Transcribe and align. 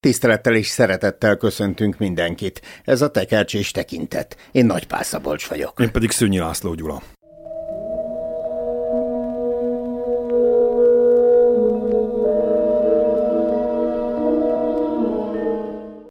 Tisztelettel 0.00 0.54
és 0.54 0.66
szeretettel 0.66 1.36
köszöntünk 1.36 1.98
mindenkit. 1.98 2.62
Ez 2.84 3.02
a 3.02 3.10
tekercs 3.10 3.54
és 3.54 3.70
tekintet. 3.70 4.36
Én 4.52 4.66
Nagy 4.66 4.86
Szabolcs 5.00 5.46
vagyok. 5.46 5.80
Én 5.80 5.92
pedig 5.92 6.10
Szőnyi 6.10 6.38
László 6.38 6.74
Gyula. 6.74 7.02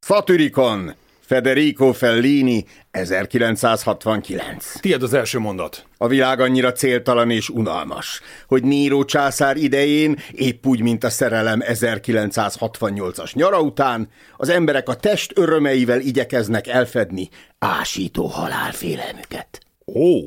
Satyricon, 0.01 0.93
Federico 1.29 1.91
Fellini, 1.91 2.65
1969. 2.91 4.79
Tied 4.79 5.03
az 5.03 5.13
első 5.13 5.39
mondat. 5.39 5.85
A 5.97 6.07
világ 6.07 6.39
annyira 6.39 6.71
céltalan 6.71 7.31
és 7.31 7.49
unalmas, 7.49 8.21
hogy 8.47 8.63
Níró 8.63 9.05
császár 9.05 9.57
idején, 9.57 10.17
épp 10.31 10.65
úgy, 10.65 10.81
mint 10.81 11.03
a 11.03 11.09
szerelem 11.09 11.59
1968-as 11.63 13.33
nyara 13.33 13.61
után, 13.61 14.09
az 14.37 14.49
emberek 14.49 14.89
a 14.89 14.95
test 14.95 15.31
örömeivel 15.35 15.99
igyekeznek 15.99 16.67
elfedni 16.67 17.29
ásító 17.59 18.25
halálfélelmüket. 18.25 19.59
Ó! 19.85 20.19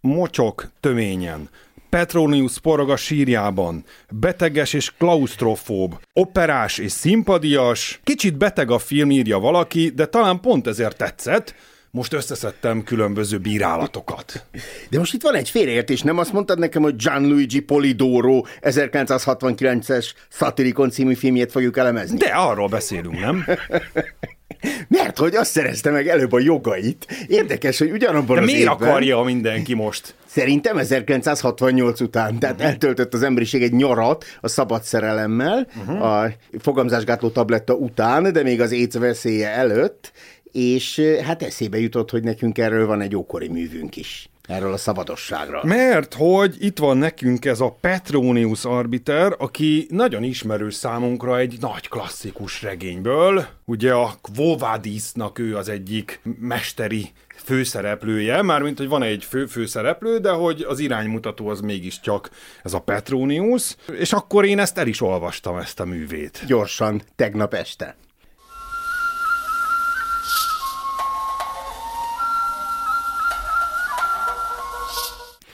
Mocsok 0.00 0.70
töményen, 0.80 1.48
Petronius 1.94 2.60
a 2.62 2.96
sírjában, 2.96 3.84
beteges 4.10 4.72
és 4.72 4.92
klaustrofób, 4.98 6.00
operás 6.12 6.78
és 6.78 6.92
szimpadias, 6.92 8.00
kicsit 8.04 8.36
beteg 8.36 8.70
a 8.70 8.78
film 8.78 9.10
írja 9.10 9.38
valaki, 9.38 9.88
de 9.88 10.06
talán 10.06 10.40
pont 10.40 10.66
ezért 10.66 10.96
tetszett, 10.96 11.54
most 11.90 12.12
összeszedtem 12.12 12.82
különböző 12.82 13.38
bírálatokat. 13.38 14.46
De 14.90 14.98
most 14.98 15.14
itt 15.14 15.22
van 15.22 15.34
egy 15.34 15.50
félreértés, 15.50 16.02
nem 16.02 16.18
azt 16.18 16.32
mondtad 16.32 16.58
nekem, 16.58 16.82
hogy 16.82 16.96
Gianluigi 16.96 17.60
Polidoro 17.60 18.44
1969-es 18.60 20.10
Satyricon 20.28 20.90
című 20.90 21.14
filmjét 21.14 21.50
fogjuk 21.50 21.76
elemezni? 21.76 22.16
De 22.16 22.26
arról 22.28 22.68
beszélünk, 22.68 23.20
nem? 23.20 23.44
Mert 24.88 25.18
hogy 25.18 25.34
azt 25.34 25.50
szerezte 25.50 25.90
meg 25.90 26.08
előbb 26.08 26.32
a 26.32 26.40
jogait. 26.40 27.06
Érdekes, 27.28 27.78
hogy 27.78 27.90
ugyanabban 27.90 28.36
De 28.36 28.42
az 28.42 28.46
miért 28.46 28.60
évben... 28.60 28.88
akarja 28.88 29.22
mindenki 29.22 29.74
most? 29.74 30.14
Szerintem 30.26 30.78
1968 30.78 32.00
után, 32.00 32.38
tehát 32.38 32.54
uh-huh. 32.54 32.70
eltöltött 32.70 33.14
az 33.14 33.22
emberiség 33.22 33.62
egy 33.62 33.72
nyarat 33.72 34.24
a 34.40 34.48
szabad 34.48 34.82
szerelemmel, 34.82 35.66
uh-huh. 35.76 36.02
a 36.02 36.32
fogamzásgátló 36.58 37.28
tabletta 37.28 37.74
után, 37.74 38.32
de 38.32 38.42
még 38.42 38.60
az 38.60 38.72
éc 38.72 38.98
veszélye 38.98 39.48
előtt, 39.48 40.12
és 40.52 41.00
hát 41.24 41.42
eszébe 41.42 41.78
jutott, 41.78 42.10
hogy 42.10 42.22
nekünk 42.22 42.58
erről 42.58 42.86
van 42.86 43.00
egy 43.00 43.16
ókori 43.16 43.48
művünk 43.48 43.96
is 43.96 44.28
erről 44.48 44.72
a 44.72 44.76
szabadosságról. 44.76 45.64
Mert 45.64 46.14
hogy 46.14 46.56
itt 46.58 46.78
van 46.78 46.96
nekünk 46.96 47.44
ez 47.44 47.60
a 47.60 47.76
Petronius 47.80 48.64
Arbiter, 48.64 49.34
aki 49.38 49.86
nagyon 49.90 50.22
ismerős 50.22 50.74
számunkra 50.74 51.38
egy 51.38 51.56
nagy 51.60 51.88
klasszikus 51.88 52.62
regényből. 52.62 53.46
Ugye 53.64 53.92
a 53.92 54.14
Kvovadisnak 54.22 55.38
ő 55.38 55.56
az 55.56 55.68
egyik 55.68 56.20
mesteri 56.40 57.12
főszereplője, 57.44 58.42
mármint, 58.42 58.78
hogy 58.78 58.88
van 58.88 59.02
egy 59.02 59.24
fő 59.24 59.46
főszereplő, 59.46 60.18
de 60.18 60.30
hogy 60.30 60.64
az 60.68 60.78
iránymutató 60.78 61.48
az 61.48 61.60
mégiscsak 61.60 62.30
ez 62.62 62.72
a 62.72 62.80
Petronius, 62.80 63.76
és 63.98 64.12
akkor 64.12 64.44
én 64.44 64.58
ezt 64.58 64.78
el 64.78 64.86
is 64.86 65.00
olvastam, 65.00 65.56
ezt 65.56 65.80
a 65.80 65.84
művét. 65.84 66.42
Gyorsan, 66.46 67.02
tegnap 67.16 67.54
este. 67.54 67.96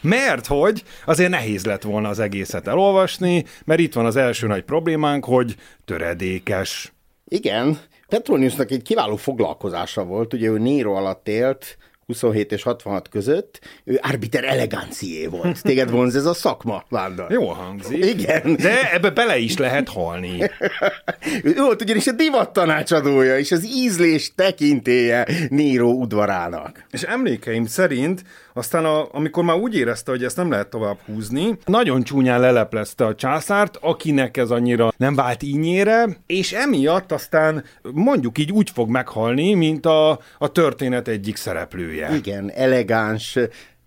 Mert 0.00 0.46
hogy 0.46 0.82
azért 1.04 1.30
nehéz 1.30 1.64
lett 1.64 1.82
volna 1.82 2.08
az 2.08 2.18
egészet 2.18 2.68
elolvasni, 2.68 3.44
mert 3.64 3.80
itt 3.80 3.94
van 3.94 4.06
az 4.06 4.16
első 4.16 4.46
nagy 4.46 4.62
problémánk, 4.62 5.24
hogy 5.24 5.56
töredékes. 5.84 6.92
Igen, 7.28 7.78
Petroniusnak 8.08 8.70
egy 8.70 8.82
kiváló 8.82 9.16
foglalkozása 9.16 10.04
volt, 10.04 10.32
ugye 10.32 10.48
ő 10.48 10.58
Nero 10.58 10.92
alatt 10.92 11.28
élt, 11.28 11.76
27 12.10 12.52
és 12.52 12.62
66 12.62 13.08
között, 13.08 13.60
ő 13.84 14.00
arbiter 14.02 14.44
elegancié 14.44 15.26
volt. 15.26 15.62
Téged 15.62 15.90
vonz 15.90 16.16
ez 16.16 16.26
a 16.26 16.34
szakma, 16.34 16.84
Vanda? 16.88 17.26
Jó 17.28 17.46
hangzik. 17.46 18.04
Igen. 18.04 18.56
De 18.56 18.92
ebbe 18.92 19.10
bele 19.10 19.38
is 19.38 19.56
lehet 19.56 19.88
halni. 19.88 20.50
ő 21.42 21.54
volt 21.56 21.82
ugyanis 21.82 22.06
a 22.06 22.12
divat 22.12 22.52
tanácsadója, 22.52 23.38
és 23.38 23.52
az 23.52 23.66
ízlés 23.66 24.32
tekintéje 24.34 25.26
Níró 25.48 25.92
udvarának. 25.92 26.84
És 26.90 27.02
emlékeim 27.02 27.66
szerint 27.66 28.22
aztán 28.52 28.84
a, 28.84 29.08
amikor 29.12 29.44
már 29.44 29.56
úgy 29.56 29.76
érezte, 29.76 30.10
hogy 30.10 30.24
ezt 30.24 30.36
nem 30.36 30.50
lehet 30.50 30.70
tovább 30.70 30.98
húzni, 31.06 31.58
nagyon 31.64 32.02
csúnyán 32.02 32.40
leleplezte 32.40 33.04
a 33.04 33.14
császárt, 33.14 33.78
akinek 33.80 34.36
ez 34.36 34.50
annyira 34.50 34.92
nem 34.96 35.14
vált 35.14 35.42
ínyére, 35.42 36.08
és 36.26 36.52
emiatt 36.52 37.12
aztán 37.12 37.64
mondjuk 37.92 38.38
így 38.38 38.52
úgy 38.52 38.70
fog 38.70 38.88
meghalni, 38.88 39.54
mint 39.54 39.86
a, 39.86 40.20
a 40.38 40.52
történet 40.52 41.08
egyik 41.08 41.36
szereplője. 41.36 41.99
Igen, 42.14 42.50
elegáns, 42.50 43.38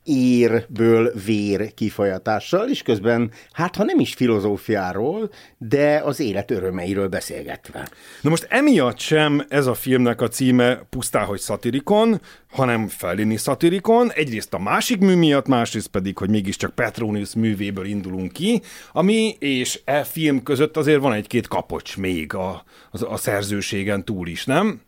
érből 0.04 1.12
vér 1.26 1.74
kifolyatással, 1.74 2.70
és 2.70 2.82
közben, 2.82 3.32
hát 3.52 3.76
ha 3.76 3.84
nem 3.84 4.00
is 4.00 4.14
filozófiáról, 4.14 5.30
de 5.58 6.02
az 6.06 6.20
élet 6.20 6.52
örömeiről 6.52 7.08
beszélgetve. 7.08 7.90
Na 8.22 8.30
most 8.30 8.48
emiatt 8.50 9.00
sem 9.00 9.46
ez 9.50 9.66
a 9.66 9.74
filmnek 9.74 10.22
a 10.22 10.28
címe 10.28 10.86
pusztán, 10.90 11.26
hogy 11.26 11.40
szatirikon, 11.40 12.22
hanem 12.52 12.88
Fellini 12.88 13.38
szatirikon, 13.38 14.12
egyrészt 14.12 14.54
a 14.54 14.60
másik 14.60 15.00
mű 15.00 15.16
miatt, 15.16 15.48
másrészt 15.48 15.88
pedig, 15.88 16.18
hogy 16.18 16.30
mégiscsak 16.30 16.76
Petronius 16.76 17.36
művéből 17.36 17.86
indulunk 17.86 18.32
ki, 18.32 18.62
ami 18.92 19.36
és 19.40 19.82
e 19.86 20.04
film 20.04 20.44
között 20.44 20.78
azért 20.78 21.02
van 21.02 21.14
egy-két 21.14 21.48
kapocs 21.48 21.98
még 21.98 22.34
a, 22.34 22.64
a, 22.92 23.06
a 23.06 23.18
szerzőségen 23.18 24.06
túl 24.06 24.28
is, 24.28 24.46
nem? 24.46 24.82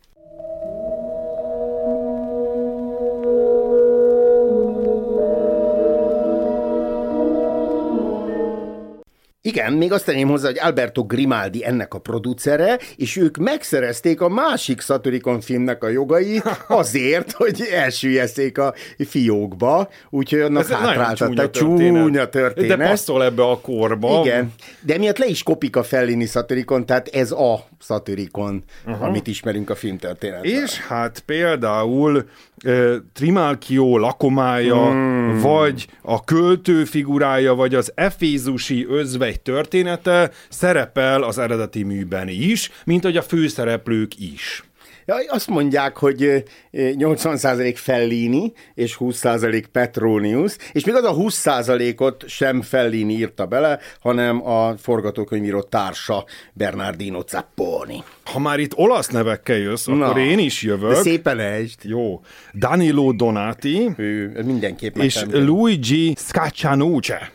Igen, 9.46 9.72
még 9.72 9.92
azt 9.92 10.04
tenném 10.04 10.28
hozzá, 10.28 10.46
hogy 10.46 10.58
Alberto 10.58 11.04
Grimaldi 11.04 11.64
ennek 11.64 11.94
a 11.94 11.98
producere, 11.98 12.78
és 12.96 13.16
ők 13.16 13.36
megszerezték 13.36 14.20
a 14.20 14.28
másik 14.28 14.80
Satyricon 14.80 15.40
filmnek 15.40 15.84
a 15.84 15.88
jogait 15.88 16.42
azért, 16.68 17.32
hogy 17.32 17.68
elsüllyeszék 17.72 18.58
a 18.58 18.74
fiókba, 18.98 19.88
úgyhogy 20.10 20.40
annak 20.40 20.66
hátráltatták. 20.66 21.50
Csúnya, 21.50 22.02
csúnya 22.02 22.28
történet. 22.28 22.78
De 22.78 22.88
passzol 22.88 23.24
ebbe 23.24 23.42
a 23.42 23.60
korba. 23.60 24.20
Igen, 24.24 24.52
de 24.80 24.98
miatt 24.98 25.18
le 25.18 25.26
is 25.26 25.42
kopik 25.42 25.76
a 25.76 25.82
Fellini 25.82 26.26
Satyricon, 26.26 26.86
tehát 26.86 27.08
ez 27.08 27.30
a 27.30 27.66
Satyricon, 27.80 28.64
uh-huh. 28.86 29.04
amit 29.04 29.26
ismerünk 29.26 29.70
a 29.70 29.74
filmtörténetben. 29.74 30.50
És 30.50 30.80
hát 30.80 31.22
például 31.26 32.24
uh, 32.64 32.94
Trimalchio 33.12 33.98
lakomája, 33.98 34.90
hmm. 34.90 35.40
vagy 35.40 35.86
a 36.02 36.24
költő 36.24 36.84
figurája, 36.84 37.54
vagy 37.54 37.74
az 37.74 37.92
Efézusi 37.94 38.86
özvegy 38.88 39.35
története 39.40 40.30
szerepel 40.48 41.22
az 41.22 41.38
eredeti 41.38 41.82
műben 41.82 42.28
is, 42.28 42.70
mint 42.84 43.02
hogy 43.02 43.16
a 43.16 43.22
főszereplők 43.22 44.18
is. 44.18 44.64
Ja, 45.08 45.16
azt 45.28 45.48
mondják, 45.48 45.96
hogy 45.96 46.44
80% 46.72 47.72
Fellini 47.76 48.52
és 48.74 48.96
20% 49.00 49.64
Petronius, 49.72 50.56
és 50.72 50.84
még 50.84 50.94
az 50.94 51.04
a 51.04 51.14
20%-ot 51.14 52.28
sem 52.28 52.62
Fellini 52.62 53.12
írta 53.12 53.46
bele, 53.46 53.78
hanem 54.00 54.46
a 54.46 54.76
forgatókönyvíró 54.76 55.62
társa 55.62 56.24
Bernardino 56.52 57.22
Zapponi. 57.28 58.02
Ha 58.32 58.38
már 58.38 58.58
itt 58.58 58.76
olasz 58.76 59.08
nevekkel 59.08 59.56
jössz, 59.56 59.86
Na, 59.86 60.06
akkor 60.06 60.20
én 60.20 60.38
is 60.38 60.62
jövök. 60.62 60.90
De 60.90 61.00
szépen 61.00 61.38
ejtsd. 61.38 61.78
Jó. 61.82 62.20
Danilo 62.54 63.12
Donati. 63.12 63.90
Ő, 63.96 64.42
mindenképp 64.44 64.96
És 64.96 65.24
Luigi 65.30 66.14
Scaccianuce. 66.18 67.30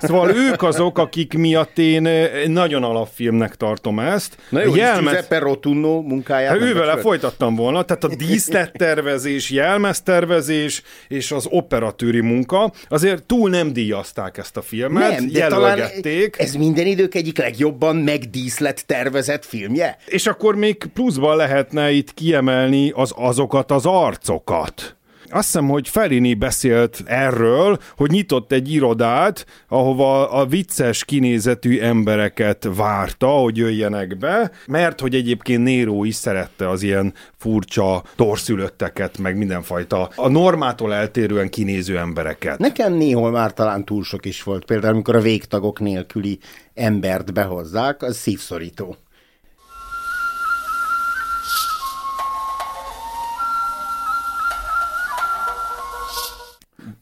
Szóval 0.00 0.30
ők 0.30 0.62
azok, 0.62 0.98
akik 0.98 1.34
miatt 1.34 1.78
én 1.78 2.08
nagyon 2.46 2.84
alapfilmnek 2.84 3.54
tartom 3.54 3.98
ezt. 3.98 4.36
Na 4.48 4.62
jó, 4.62 4.74
Jelmez... 4.74 5.12
Giuseppe 5.12 5.38
Rotunno 5.38 6.00
munkáját. 6.00 6.50
Hát 6.50 6.60
ő 6.60 6.74
vele 6.74 6.96
folytattam 6.96 7.54
volna, 7.54 7.82
tehát 7.82 8.04
a 8.04 8.08
díszlettervezés, 8.16 9.50
jelmeztervezés 9.50 10.82
és 11.08 11.32
az 11.32 11.46
operatőri 11.50 12.20
munka, 12.20 12.72
azért 12.88 13.22
túl 13.22 13.50
nem 13.50 13.72
díjazták 13.72 14.38
ezt 14.38 14.56
a 14.56 14.62
filmet, 14.62 15.10
Nem, 15.10 15.28
de 15.28 15.38
jelölgették. 15.38 16.30
talán 16.30 16.48
ez 16.48 16.54
minden 16.54 16.86
idők 16.86 17.14
egyik 17.14 17.38
legjobban 17.38 17.96
megdíszlet 17.96 18.86
tervezett 18.86 19.44
filmje. 19.44 19.96
És 20.06 20.26
akkor 20.36 20.54
még 20.54 20.84
pluszban 20.94 21.36
lehetne 21.36 21.90
itt 21.90 22.14
kiemelni 22.14 22.90
az 22.90 23.12
azokat 23.16 23.70
az 23.70 23.86
arcokat. 23.86 24.96
Azt 25.30 25.44
hiszem, 25.44 25.68
hogy 25.68 25.88
Ferini 25.88 26.34
beszélt 26.34 27.02
erről, 27.06 27.78
hogy 27.96 28.10
nyitott 28.10 28.52
egy 28.52 28.72
irodát, 28.72 29.46
ahova 29.68 30.30
a 30.30 30.46
vicces 30.46 31.04
kinézetű 31.04 31.80
embereket 31.80 32.68
várta, 32.76 33.26
hogy 33.26 33.56
jöjjenek 33.56 34.18
be, 34.18 34.50
mert 34.66 35.00
hogy 35.00 35.14
egyébként 35.14 35.62
Néró 35.62 36.04
is 36.04 36.14
szerette 36.14 36.68
az 36.68 36.82
ilyen 36.82 37.14
furcsa 37.36 38.02
torszülötteket, 38.16 39.18
meg 39.18 39.36
mindenfajta 39.36 40.10
a 40.16 40.28
normától 40.28 40.94
eltérően 40.94 41.48
kinéző 41.48 41.98
embereket. 41.98 42.58
Nekem 42.58 42.92
néhol 42.92 43.30
már 43.30 43.52
talán 43.52 43.84
túl 43.84 44.04
sok 44.04 44.24
is 44.24 44.42
volt. 44.42 44.64
Például, 44.64 44.92
amikor 44.92 45.16
a 45.16 45.20
végtagok 45.20 45.80
nélküli 45.80 46.38
embert 46.74 47.32
behozzák, 47.32 48.02
az 48.02 48.16
szívszorító. 48.16 48.96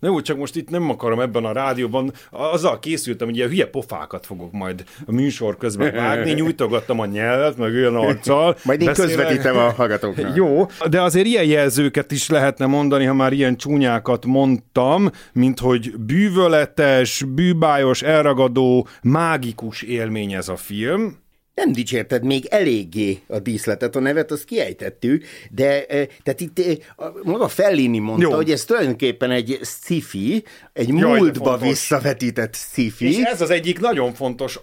Na 0.05 0.11
jó, 0.11 0.21
csak 0.21 0.37
most 0.37 0.57
itt 0.57 0.71
nem 0.71 0.91
akarom 0.91 1.21
ebben 1.21 1.45
a 1.45 1.53
rádióban, 1.53 2.13
azzal 2.31 2.79
készültem, 2.79 3.27
hogy 3.27 3.37
ilyen 3.37 3.49
hülye 3.49 3.67
pofákat 3.67 4.27
fogok 4.27 4.53
majd 4.53 4.85
a 5.07 5.13
műsor 5.13 5.57
közben 5.57 5.95
vágni, 5.95 6.33
nyújtogattam 6.41 7.01
a 7.01 7.07
nyelvet, 7.07 7.57
meg 7.57 7.75
olyan 7.75 7.97
arccal. 7.97 8.57
Majd 8.65 8.81
én 8.81 8.87
beszélek. 8.87 9.17
közvetítem 9.17 9.57
a 9.57 9.73
hallgatóknak. 9.73 10.37
Jó, 10.41 10.67
de 10.91 11.03
azért 11.03 11.27
ilyen 11.27 11.45
jelzőket 11.45 12.13
is 12.13 12.29
lehetne 12.29 12.67
mondani, 12.67 13.05
ha 13.05 13.15
már 13.15 13.33
ilyen 13.33 13.57
csúnyákat 13.57 14.25
mondtam, 14.25 15.11
mint 15.33 15.59
hogy 15.59 15.95
bűvöletes, 15.99 17.25
bűbájos, 17.35 18.03
elragadó, 18.03 18.89
mágikus 19.03 19.83
élmény 19.83 20.33
ez 20.33 20.49
a 20.49 20.57
film. 20.57 21.23
Nem 21.55 21.73
dicsérted 21.73 22.25
még 22.25 22.47
eléggé 22.47 23.19
a 23.27 23.39
díszletet, 23.39 23.97
a 23.97 24.01
nevet 24.01 24.31
azt 24.31 24.45
kiejtettük, 24.45 25.25
de 25.51 25.87
e, 25.87 26.07
tehát 26.23 26.41
itt 26.41 26.59
e, 26.59 27.03
a- 27.05 27.13
maga 27.23 27.49
Fellini 27.49 27.99
mondta, 27.99 28.29
Jó. 28.29 28.35
hogy 28.35 28.51
ez 28.51 28.65
tulajdonképpen 28.65 29.31
egy 29.31 29.59
sci-fi, 29.63 30.45
egy 30.73 30.93
de 30.95 31.07
múltba 31.07 31.57
visszavetített 31.57 32.55
sci-fi. 32.55 33.07
És 33.07 33.17
ez 33.17 33.41
az 33.41 33.51
egyik 33.51 33.81
nagyon 33.81 34.15
fontos 34.15 34.57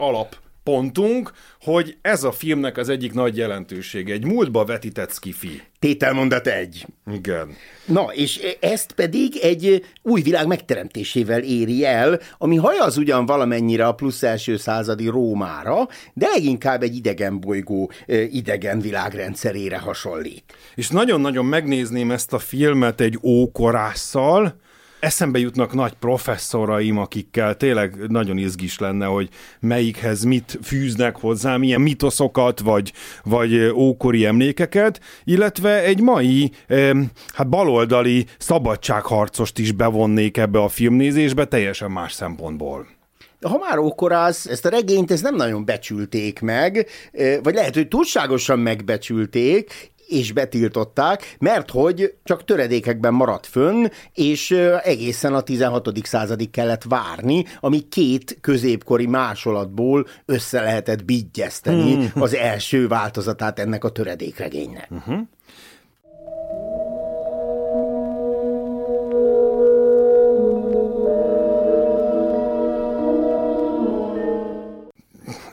alappontunk, 0.63 1.31
hogy 1.61 1.97
ez 2.01 2.23
a 2.23 2.31
filmnek 2.31 2.77
az 2.77 2.89
egyik 2.89 3.13
nagy 3.13 3.37
jelentősége. 3.37 4.13
Egy 4.13 4.25
múltba 4.25 4.65
vetített 4.65 5.11
skifi. 5.11 5.61
Tételmondat 5.79 6.47
egy. 6.47 6.85
Igen. 7.13 7.55
Na, 7.85 8.01
és 8.13 8.39
ezt 8.59 8.91
pedig 8.91 9.37
egy 9.41 9.85
új 10.01 10.21
világ 10.21 10.47
megteremtésével 10.47 11.41
éri 11.41 11.85
el, 11.85 12.19
ami 12.37 12.55
hajaz 12.55 12.97
ugyan 12.97 13.25
valamennyire 13.25 13.87
a 13.87 13.93
plusz 13.93 14.23
első 14.23 14.57
századi 14.57 15.07
Rómára, 15.07 15.87
de 16.13 16.27
leginkább 16.27 16.83
egy 16.83 16.95
idegen 16.95 17.39
bolygó 17.39 17.91
idegen 18.31 18.79
világrendszerére 18.79 19.77
hasonlít. 19.77 20.43
És 20.75 20.89
nagyon-nagyon 20.89 21.45
megnézném 21.45 22.11
ezt 22.11 22.33
a 22.33 22.39
filmet 22.39 23.01
egy 23.01 23.19
ókorásszal, 23.23 24.59
eszembe 25.01 25.39
jutnak 25.39 25.73
nagy 25.73 25.93
professzoraim, 25.93 26.97
akikkel 26.97 27.57
tényleg 27.57 27.95
nagyon 28.07 28.37
izgis 28.37 28.79
lenne, 28.79 29.05
hogy 29.05 29.29
melyikhez 29.59 30.23
mit 30.23 30.59
fűznek 30.63 31.15
hozzá, 31.15 31.57
milyen 31.57 31.81
mitoszokat, 31.81 32.59
vagy, 32.59 32.93
vagy 33.23 33.71
ókori 33.73 34.25
emlékeket, 34.25 34.99
illetve 35.23 35.83
egy 35.83 36.01
mai, 36.01 36.51
hát 37.33 37.49
baloldali 37.49 38.25
szabadságharcost 38.37 39.59
is 39.59 39.71
bevonnék 39.71 40.37
ebbe 40.37 40.59
a 40.59 40.67
filmnézésbe 40.67 41.45
teljesen 41.45 41.91
más 41.91 42.13
szempontból. 42.13 42.87
Ha 43.41 43.57
már 43.57 43.77
ókorász, 43.77 44.45
ezt 44.45 44.65
a 44.65 44.69
regényt 44.69 45.11
ezt 45.11 45.23
nem 45.23 45.35
nagyon 45.35 45.65
becsülték 45.65 46.39
meg, 46.39 46.87
vagy 47.43 47.53
lehet, 47.53 47.75
hogy 47.75 47.87
túlságosan 47.87 48.59
megbecsülték, 48.59 49.91
és 50.11 50.31
betiltották, 50.31 51.35
mert 51.39 51.71
hogy 51.71 52.13
csak 52.23 52.45
töredékekben 52.45 53.13
maradt 53.13 53.45
fönn, 53.45 53.85
és 54.13 54.51
egészen 54.83 55.33
a 55.33 55.41
16. 55.41 55.89
századig 56.03 56.49
kellett 56.49 56.83
várni, 56.83 57.45
ami 57.59 57.79
két 57.79 58.37
középkori 58.41 59.05
másolatból 59.07 60.07
össze 60.25 60.61
lehetett 60.61 61.05
bigyeszteni 61.05 62.11
az 62.15 62.35
első 62.35 62.87
változatát 62.87 63.59
ennek 63.59 63.83
a 63.83 63.89
töredékregénynek. 63.89 64.89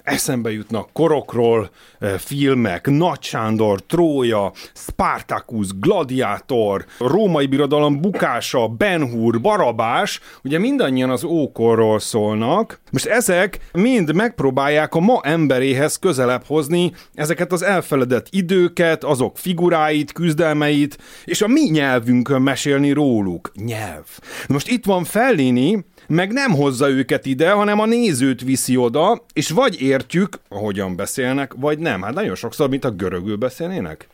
Eszembe 0.08 0.52
jutnak 0.52 0.88
korokról 0.92 1.70
eh, 1.98 2.10
filmek, 2.18 2.86
Nagy 2.86 3.22
Sándor, 3.22 3.80
Trója, 3.80 4.52
Spartacus, 4.74 5.68
Gladiátor, 5.80 6.84
Római 6.98 7.46
Birodalom 7.46 8.00
bukása, 8.00 8.68
Ben 8.68 9.10
Hur, 9.10 9.40
Barabás, 9.40 10.20
ugye 10.42 10.58
mindannyian 10.58 11.10
az 11.10 11.24
ókorról 11.24 11.98
szólnak. 11.98 12.80
Most 12.90 13.06
ezek 13.06 13.58
mind 13.72 14.14
megpróbálják 14.14 14.94
a 14.94 15.00
ma 15.00 15.20
emberéhez 15.22 15.96
közelebb 15.96 16.44
hozni 16.46 16.92
ezeket 17.14 17.52
az 17.52 17.62
elfeledett 17.62 18.26
időket, 18.30 19.04
azok 19.04 19.38
figuráit, 19.38 20.12
küzdelmeit, 20.12 20.98
és 21.24 21.42
a 21.42 21.46
mi 21.48 21.60
nyelvünkön 21.60 22.42
mesélni 22.42 22.90
róluk. 22.90 23.50
Nyelv. 23.54 24.06
Most 24.48 24.68
itt 24.68 24.84
van 24.84 25.04
Fellini, 25.04 25.84
meg 26.08 26.32
nem 26.32 26.50
hozza 26.50 26.88
őket 26.88 27.26
ide, 27.26 27.50
hanem 27.50 27.80
a 27.80 27.86
nézőt 27.86 28.42
viszi 28.42 28.76
oda, 28.76 29.24
és 29.32 29.50
vagy 29.50 29.80
értjük, 29.80 30.40
ahogyan 30.48 30.96
beszélnek, 30.96 31.52
vagy 31.56 31.78
nem. 31.78 32.02
Hát 32.02 32.14
nagyon 32.14 32.34
sokszor, 32.34 32.68
mint 32.68 32.84
a 32.84 32.90
görögül 32.90 33.36
beszélnének. 33.36 34.08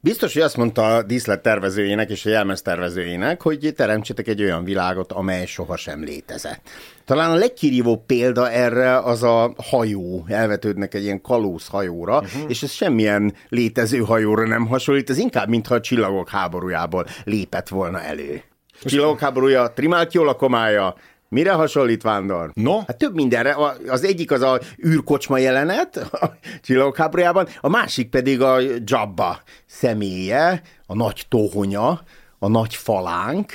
Biztos, 0.00 0.32
hogy 0.32 0.42
azt 0.42 0.56
mondta 0.56 0.96
a 0.96 1.02
díszlet 1.02 1.42
tervezőjének 1.42 2.10
és 2.10 2.26
a 2.26 2.28
jelmez 2.28 2.62
tervezőjének, 2.62 3.42
hogy 3.42 3.72
teremtsetek 3.76 4.28
egy 4.28 4.42
olyan 4.42 4.64
világot, 4.64 5.12
amely 5.12 5.46
sohasem 5.46 6.04
létezett. 6.04 6.60
Talán 7.04 7.30
a 7.30 7.34
legkirívóbb 7.34 8.06
példa 8.06 8.50
erre 8.50 8.98
az 8.98 9.22
a 9.22 9.54
hajó. 9.56 10.24
Elvetődnek 10.28 10.94
egy 10.94 11.02
ilyen 11.02 11.20
kalóz 11.20 11.66
hajóra, 11.66 12.18
uh-huh. 12.18 12.42
és 12.48 12.62
ez 12.62 12.70
semmilyen 12.70 13.34
létező 13.48 13.98
hajóra 13.98 14.46
nem 14.46 14.66
hasonlít, 14.66 15.10
ez 15.10 15.18
inkább, 15.18 15.48
mintha 15.48 15.74
a 15.74 15.80
csillagok 15.80 16.28
háborújából 16.28 17.06
lépett 17.24 17.68
volna 17.68 18.02
elő. 18.02 18.42
Csillagok 18.84 19.18
háborúja, 19.18 19.72
trimált 19.74 20.14
jól 20.14 20.28
a 20.28 20.34
komája, 20.34 20.94
Mire 21.28 21.52
hasonlít, 21.52 22.02
Vándor? 22.02 22.50
No? 22.54 22.78
Hát 22.78 22.98
több 22.98 23.14
mindenre. 23.14 23.56
Az 23.88 24.04
egyik 24.04 24.30
az 24.30 24.42
a 24.42 24.60
űrkocsma 24.86 25.38
jelenet 25.38 25.96
a 25.96 26.36
csillagok 26.62 26.96
háborújában, 26.96 27.48
a 27.60 27.68
másik 27.68 28.10
pedig 28.10 28.42
a 28.42 28.58
Jabba 28.84 29.42
személye, 29.66 30.62
a 30.86 30.94
nagy 30.94 31.26
tohonya, 31.28 32.00
a 32.38 32.48
nagy 32.48 32.74
falánk. 32.74 33.52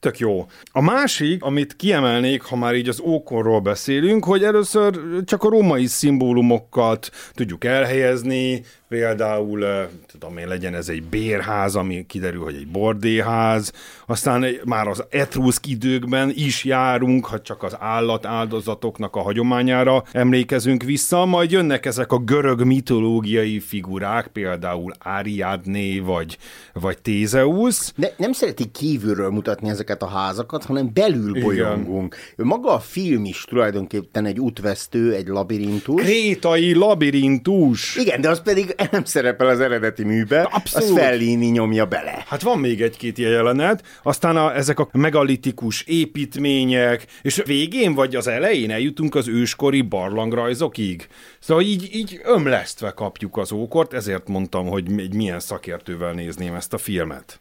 Tök 0.00 0.18
jó. 0.18 0.46
A 0.72 0.80
másik, 0.80 1.42
amit 1.42 1.76
kiemelnék, 1.76 2.42
ha 2.42 2.56
már 2.56 2.74
így 2.74 2.88
az 2.88 3.00
ókorról 3.00 3.60
beszélünk, 3.60 4.24
hogy 4.24 4.44
először 4.44 4.98
csak 5.24 5.42
a 5.44 5.48
római 5.48 5.86
szimbólumokat 5.86 7.10
tudjuk 7.34 7.64
elhelyezni, 7.64 8.64
például, 8.92 9.88
tudom 10.10 10.36
én, 10.36 10.48
legyen 10.48 10.74
ez 10.74 10.88
egy 10.88 11.02
bérház, 11.02 11.76
ami 11.76 12.04
kiderül, 12.06 12.42
hogy 12.42 12.54
egy 12.54 12.66
bordéház, 12.66 13.72
aztán 14.06 14.46
már 14.64 14.88
az 14.88 15.04
etruszk 15.10 15.66
időkben 15.66 16.32
is 16.34 16.64
járunk, 16.64 17.26
ha 17.26 17.40
csak 17.40 17.62
az 17.62 17.76
állat 17.78 18.26
áldozatoknak 18.26 19.16
a 19.16 19.20
hagyományára 19.20 20.02
emlékezünk 20.12 20.82
vissza, 20.82 21.24
majd 21.24 21.50
jönnek 21.50 21.86
ezek 21.86 22.12
a 22.12 22.18
görög 22.18 22.64
mitológiai 22.64 23.60
figurák, 23.60 24.26
például 24.26 24.92
Ariadné 24.98 25.98
vagy, 25.98 26.38
vagy 26.72 26.98
Tézeusz, 26.98 27.92
De 27.96 28.14
nem 28.16 28.32
szeretik 28.32 28.70
kívülről 28.70 29.30
mutatni 29.30 29.68
ezeket 29.68 30.02
a 30.02 30.06
házakat, 30.08 30.64
hanem 30.64 30.90
belül 30.92 31.36
Igen. 31.36 31.42
bolyongunk. 31.42 32.16
Maga 32.36 32.74
a 32.74 32.80
film 32.80 33.24
is 33.24 33.44
tulajdonképpen 33.48 34.26
egy 34.26 34.40
útvesztő, 34.40 35.14
egy 35.14 35.26
labirintus. 35.26 36.02
Krétai 36.02 36.74
labirintus. 36.74 37.96
Igen, 37.96 38.20
de 38.20 38.28
az 38.28 38.42
pedig 38.42 38.74
nem 38.90 39.04
szerepel 39.04 39.46
az 39.46 39.60
eredeti 39.60 40.04
műbe, 40.04 40.42
Abszolút. 40.42 40.88
az 40.88 40.96
Fellini 40.96 41.46
nyomja 41.46 41.86
bele. 41.86 42.24
Hát 42.26 42.42
van 42.42 42.58
még 42.58 42.82
egy-két 42.82 43.18
ilyen 43.18 43.30
jelenet, 43.30 43.82
aztán 44.02 44.36
a, 44.36 44.56
ezek 44.56 44.78
a 44.78 44.88
megalitikus 44.92 45.82
építmények, 45.82 47.06
és 47.22 47.42
végén 47.46 47.94
vagy 47.94 48.16
az 48.16 48.26
elején 48.26 48.70
eljutunk 48.70 49.14
az 49.14 49.28
őskori 49.28 49.82
barlangrajzokig. 49.82 51.08
Szóval 51.38 51.62
így, 51.62 51.88
így 51.94 52.20
ömlesztve 52.24 52.90
kapjuk 52.90 53.36
az 53.36 53.52
ókort, 53.52 53.92
ezért 53.92 54.28
mondtam, 54.28 54.66
hogy 54.66 54.84
egy 54.96 55.14
milyen 55.14 55.40
szakértővel 55.40 56.12
nézném 56.12 56.54
ezt 56.54 56.72
a 56.72 56.78
filmet. 56.78 57.40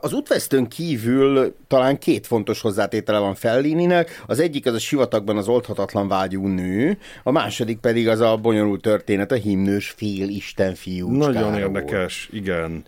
Az 0.00 0.12
útvesztőn 0.12 0.68
kívül 0.68 1.54
talán 1.68 1.98
két 1.98 2.26
fontos 2.26 2.60
hozzátétele 2.60 3.18
van 3.18 3.34
Fellininek. 3.34 4.22
Az 4.26 4.38
egyik 4.38 4.66
az 4.66 4.74
a 4.74 4.78
sivatagban 4.78 5.36
az 5.36 5.48
oldhatatlan 5.48 6.08
vágyú 6.08 6.46
nő, 6.46 6.98
a 7.22 7.30
második 7.30 7.78
pedig 7.78 8.08
az 8.08 8.20
a 8.20 8.36
bonyolult 8.36 8.82
történet, 8.82 9.32
a 9.32 9.34
himnős 9.34 9.94
fél 9.96 10.28
Isten 10.28 10.74
fiú. 10.74 11.16
Nagyon 11.16 11.54
érdekes, 11.54 12.28
igen. 12.32 12.84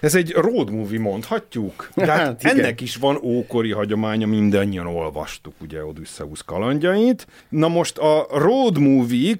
Ez 0.00 0.14
egy 0.14 0.32
road 0.32 0.70
movie, 0.70 1.00
mondhatjuk? 1.00 1.90
De 1.94 2.06
hát, 2.06 2.18
hát 2.42 2.58
ennek 2.58 2.80
is 2.80 2.96
van 2.96 3.18
ókori 3.22 3.72
hagyománya, 3.72 4.26
mindannyian 4.26 4.86
olvastuk 4.86 5.54
ugye 5.60 5.84
Odysseus 5.84 6.42
kalandjait. 6.44 7.26
Na 7.48 7.68
most 7.68 7.98
a 7.98 8.26
road 8.30 8.78
movie 8.78 9.36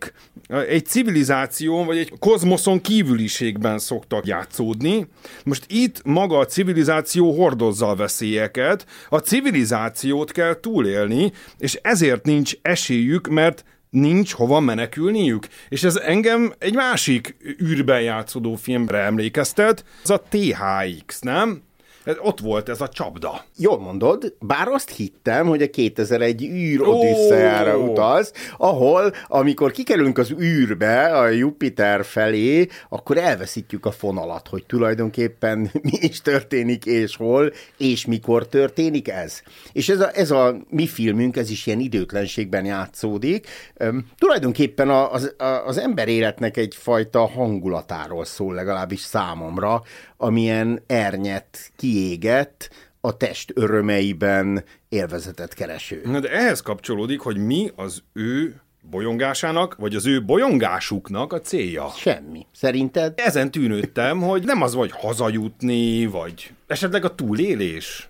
egy 0.69 0.87
civilizáción, 0.87 1.87
vagy 1.87 1.99
egy 1.99 2.13
kozmoszon 2.19 2.81
kívüliségben 2.81 3.79
szoktak 3.79 4.27
játszódni. 4.27 5.07
Most 5.45 5.65
itt 5.69 6.05
maga 6.05 6.39
a 6.39 6.45
civilizáció 6.45 6.89
hordozza 7.37 7.89
a 7.89 7.95
veszélyeket, 7.95 8.87
a 9.09 9.19
civilizációt 9.19 10.33
kell 10.33 10.61
túlélni, 10.61 11.33
és 11.59 11.79
ezért 11.83 12.25
nincs 12.25 12.55
esélyük, 12.63 13.29
mert 13.29 13.65
nincs 13.91 14.33
hova 14.33 14.61
menekülniük. 14.61 15.47
És 15.69 15.83
ez 15.83 15.97
engem 15.97 16.55
egy 16.59 16.75
másik 16.75 17.37
űrben 17.63 18.01
játszódó 18.01 18.55
filmre 18.55 18.99
emlékeztet, 18.99 19.85
az 20.03 20.11
a 20.11 20.23
THX, 20.29 21.21
nem? 21.21 21.63
Ott 22.05 22.41
volt 22.41 22.69
ez 22.69 22.81
a 22.81 22.89
csapda. 22.89 23.45
Jól 23.57 23.79
mondod, 23.81 24.35
bár 24.41 24.69
azt 24.69 24.91
hittem, 24.91 25.47
hogy 25.47 25.63
a 25.63 25.71
2001 25.71 26.43
űr 26.43 26.81
Odüsszeára 26.81 27.79
oh. 27.79 27.89
utaz, 27.89 28.33
ahol, 28.57 29.13
amikor 29.27 29.71
kikerülünk 29.71 30.19
az 30.19 30.31
űrbe, 30.41 31.19
a 31.19 31.29
Jupiter 31.29 32.05
felé, 32.05 32.69
akkor 32.89 33.17
elveszítjük 33.17 33.87
a 33.87 33.91
fonalat, 33.91 34.49
hogy 34.49 34.67
tulajdonképpen 34.67 35.59
mi 35.83 35.99
is 36.01 36.21
történik, 36.21 36.85
és 36.85 37.17
hol, 37.17 37.53
és 37.77 38.07
mikor 38.07 38.47
történik 38.47 39.09
ez. 39.09 39.43
És 39.73 39.89
ez 39.89 40.01
a, 40.01 40.11
ez 40.15 40.31
a 40.31 40.57
mi 40.69 40.87
filmünk, 40.87 41.37
ez 41.37 41.51
is 41.51 41.67
ilyen 41.67 41.81
időtlenségben 41.81 42.65
játszódik. 42.65 43.47
Üm, 43.81 44.07
tulajdonképpen 44.19 44.91
az, 44.91 45.35
az 45.67 45.79
ember 45.79 46.09
életnek 46.09 46.57
egyfajta 46.57 47.27
hangulatáról 47.29 48.25
szól, 48.25 48.55
legalábbis 48.55 49.01
számomra, 49.01 49.83
amilyen 50.17 50.83
ernyet 50.87 51.71
kiégett, 51.91 52.71
a 53.01 53.17
test 53.17 53.53
örömeiben 53.55 54.65
élvezetet 54.89 55.55
kereső. 55.55 56.01
Na 56.05 56.21
de 56.21 56.31
ehhez 56.31 56.61
kapcsolódik, 56.61 57.21
hogy 57.21 57.37
mi 57.37 57.71
az 57.77 58.03
ő 58.13 58.61
bolyongásának, 58.91 59.77
vagy 59.77 59.95
az 59.95 60.07
ő 60.07 60.25
bolyongásuknak 60.25 61.33
a 61.33 61.41
célja? 61.41 61.89
Semmi. 61.97 62.47
Szerinted? 62.53 63.13
Ezen 63.17 63.51
tűnődtem, 63.51 64.21
hogy 64.21 64.45
nem 64.45 64.63
az 64.63 64.75
vagy 64.75 64.91
hazajutni, 64.91 66.07
vagy 66.07 66.53
esetleg 66.67 67.05
a 67.05 67.15
túlélés. 67.15 68.09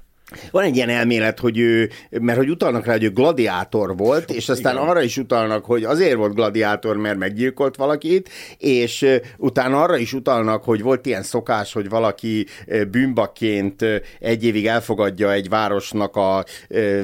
Van 0.51 0.65
egy 0.65 0.77
ilyen 0.77 0.89
elmélet, 0.89 1.39
hogy 1.39 1.59
ő, 1.59 1.91
mert 2.11 2.39
hogy 2.39 2.51
utalnak 2.51 2.85
rá, 2.85 2.93
hogy 2.93 3.05
ő 3.05 3.11
gladiátor 3.11 3.97
volt, 3.97 4.31
és 4.31 4.49
aztán 4.49 4.75
Igen. 4.75 4.89
arra 4.89 5.03
is 5.03 5.17
utalnak, 5.17 5.65
hogy 5.65 5.85
azért 5.85 6.17
volt 6.17 6.35
gladiátor, 6.35 6.97
mert 6.97 7.19
meggyilkolt 7.19 7.77
valakit, 7.77 8.29
és 8.59 9.07
utána 9.37 9.83
arra 9.83 9.97
is 9.97 10.13
utalnak, 10.13 10.65
hogy 10.65 10.83
volt 10.83 11.07
ilyen 11.07 11.23
szokás, 11.23 11.73
hogy 11.73 11.89
valaki 11.89 12.47
bűnbakként 12.91 13.85
egy 14.21 14.45
évig 14.45 14.67
elfogadja 14.67 15.33
egy 15.33 15.49
városnak 15.49 16.17
a 16.17 16.45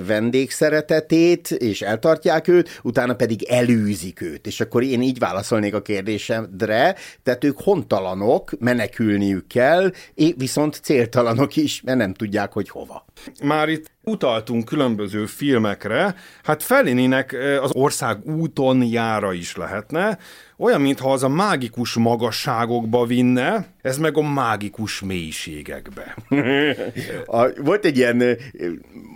vendégszeretetét, 0.06 1.50
és 1.50 1.82
eltartják 1.82 2.48
őt, 2.48 2.80
utána 2.82 3.14
pedig 3.14 3.42
elűzik 3.42 4.20
őt. 4.20 4.46
És 4.46 4.60
akkor 4.60 4.82
én 4.82 5.02
így 5.02 5.18
válaszolnék 5.18 5.74
a 5.74 5.82
kérdésemre, 5.82 6.94
tehát 7.22 7.44
ők 7.44 7.60
hontalanok, 7.60 8.50
menekülniük 8.58 9.46
kell, 9.46 9.92
viszont 10.36 10.80
céltalanok 10.82 11.56
is, 11.56 11.82
mert 11.84 11.98
nem 11.98 12.14
tudják, 12.14 12.52
hogy 12.52 12.68
hova. 12.68 13.04
Már 13.42 13.68
itt 13.68 13.90
utaltunk 14.02 14.64
különböző 14.64 15.26
filmekre, 15.26 16.14
hát 16.42 16.62
Fellininek 16.62 17.36
az 17.60 17.70
ország 17.72 18.24
úton 18.24 18.82
jára 18.82 19.32
is 19.32 19.56
lehetne, 19.56 20.18
olyan, 20.58 20.80
mintha 20.80 21.12
az 21.12 21.22
a 21.22 21.28
mágikus 21.28 21.94
magasságokba 21.94 23.06
vinne, 23.06 23.66
ez 23.82 23.98
meg 23.98 24.16
a 24.16 24.22
mágikus 24.22 25.00
mélységekbe. 25.00 26.16
a, 27.26 27.62
volt 27.62 27.84
egy 27.84 27.96
ilyen 27.96 28.38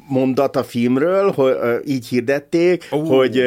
mondat 0.09 0.57
a 0.57 0.65
filmről, 0.65 1.31
hogy 1.31 1.57
így 1.85 2.07
hirdették, 2.07 2.89
uh. 2.91 3.09
hogy 3.09 3.43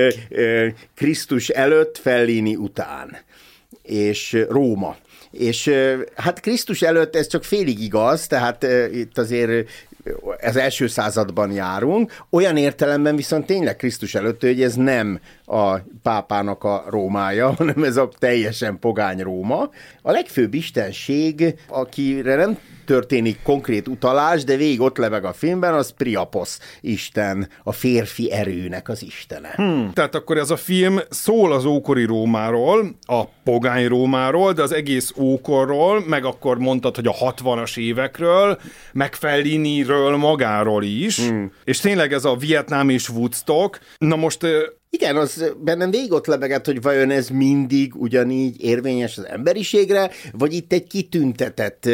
Krisztus 0.95 1.50
előtt, 1.50 1.98
Fellini 1.98 2.55
után 2.55 3.17
és 3.83 4.45
Róma. 4.50 4.95
És 5.31 5.72
hát 6.15 6.39
Krisztus 6.39 6.81
előtt 6.81 7.15
ez 7.15 7.27
csak 7.27 7.43
félig 7.43 7.79
igaz, 7.79 8.27
tehát 8.27 8.65
itt 8.93 9.17
azért 9.17 9.69
az 10.45 10.55
első 10.55 10.88
században 10.88 11.51
járunk, 11.51 12.25
olyan 12.29 12.57
értelemben 12.57 13.15
viszont 13.15 13.45
tényleg 13.45 13.75
Krisztus 13.75 14.15
előtt, 14.15 14.41
hogy 14.41 14.62
ez 14.62 14.75
nem 14.75 15.19
a 15.45 15.77
pápának 16.01 16.63
a 16.63 16.83
Rómája, 16.89 17.53
hanem 17.57 17.83
ez 17.83 17.97
a 17.97 18.09
teljesen 18.19 18.79
pogány 18.79 19.21
Róma. 19.21 19.69
A 20.01 20.12
legfőbb 20.12 20.53
istenség, 20.53 21.55
akire 21.67 22.35
nem 22.35 22.57
történik 22.85 23.41
konkrét 23.43 23.87
utalás, 23.87 24.43
de 24.43 24.55
végig 24.55 24.81
ott 24.81 24.97
leveg 24.97 25.25
a 25.25 25.33
filmben, 25.33 25.73
az 25.73 25.93
Priapos 25.97 26.57
isten, 26.81 27.49
a 27.63 27.71
férfi 27.71 28.31
erőnek 28.31 28.89
az 28.89 29.03
istene. 29.03 29.51
Hmm. 29.55 29.91
Tehát 29.93 30.15
akkor 30.15 30.37
ez 30.37 30.49
a 30.49 30.55
film 30.55 30.99
szól 31.09 31.53
az 31.53 31.65
ókori 31.65 32.05
Rómáról, 32.05 32.95
a 33.05 33.23
pogány 33.43 33.87
Rómáról, 33.87 34.53
de 34.53 34.61
az 34.61 34.71
egész 34.71 35.13
ókorról, 35.17 36.03
meg 36.07 36.25
akkor 36.25 36.57
mondtad, 36.57 36.95
hogy 36.95 37.07
a 37.07 37.33
60-as 37.33 37.77
évekről, 37.77 38.59
meg 38.93 39.15
Felliniről 39.15 40.17
magáról 40.17 40.83
is, 40.83 41.27
hmm. 41.27 41.51
és 41.63 41.79
tényleg 41.79 42.13
ez 42.13 42.25
a 42.25 42.35
Vietnám 42.35 42.89
és 42.89 43.09
Woodstock. 43.09 43.79
Na 43.97 44.15
most 44.15 44.45
igen, 44.93 45.15
az 45.15 45.53
bennem 45.57 45.91
végig 45.91 46.12
ott 46.12 46.25
lebegett, 46.25 46.65
hogy 46.65 46.81
vajon 46.81 47.09
ez 47.09 47.29
mindig 47.29 47.95
ugyanígy 47.95 48.63
érvényes 48.63 49.17
az 49.17 49.25
emberiségre, 49.25 50.12
vagy 50.31 50.53
itt 50.53 50.73
egy 50.73 50.88
kitüntetett, 50.88 51.89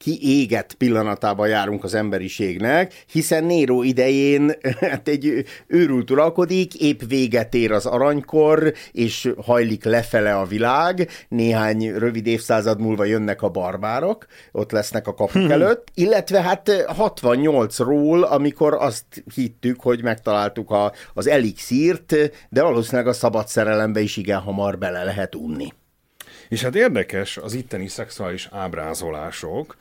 kiégett 0.00 0.74
pillanatában 0.74 1.48
járunk 1.48 1.84
az 1.84 1.94
emberiségnek, 1.94 3.04
hiszen 3.12 3.44
Néró 3.44 3.82
idején 3.82 4.52
hát 4.80 5.08
egy 5.08 5.44
őrült 5.66 6.10
uralkodik, 6.10 6.74
épp 6.74 7.00
véget 7.08 7.54
ér 7.54 7.72
az 7.72 7.86
aranykor, 7.86 8.72
és 8.92 9.32
hajlik 9.42 9.84
lefele 9.84 10.36
a 10.36 10.44
világ, 10.44 11.08
néhány 11.28 11.92
rövid 11.92 12.26
évszázad 12.26 12.80
múlva 12.80 13.04
jönnek 13.04 13.42
a 13.42 13.48
barbárok, 13.48 14.26
ott 14.52 14.70
lesznek 14.70 15.06
a 15.06 15.14
kapuk 15.14 15.42
hmm. 15.42 15.50
előtt, 15.50 15.88
illetve 15.94 16.40
hát 16.40 16.84
68-ról, 16.98 18.28
amikor 18.28 18.74
azt 18.74 19.04
hittük, 19.34 19.80
hogy 19.80 20.02
megtaláltuk 20.02 20.70
a, 20.70 20.92
az 21.14 21.26
elixírt, 21.26 22.29
de 22.48 22.62
valószínűleg 22.62 23.06
a 23.06 23.12
szabad 23.12 23.48
szerelembe 23.48 24.00
is 24.00 24.16
igen 24.16 24.40
hamar 24.40 24.78
bele 24.78 25.04
lehet 25.04 25.34
unni. 25.34 25.72
És 26.48 26.62
hát 26.62 26.74
érdekes 26.74 27.36
az 27.36 27.54
itteni 27.54 27.88
szexuális 27.88 28.48
ábrázolások, 28.50 29.76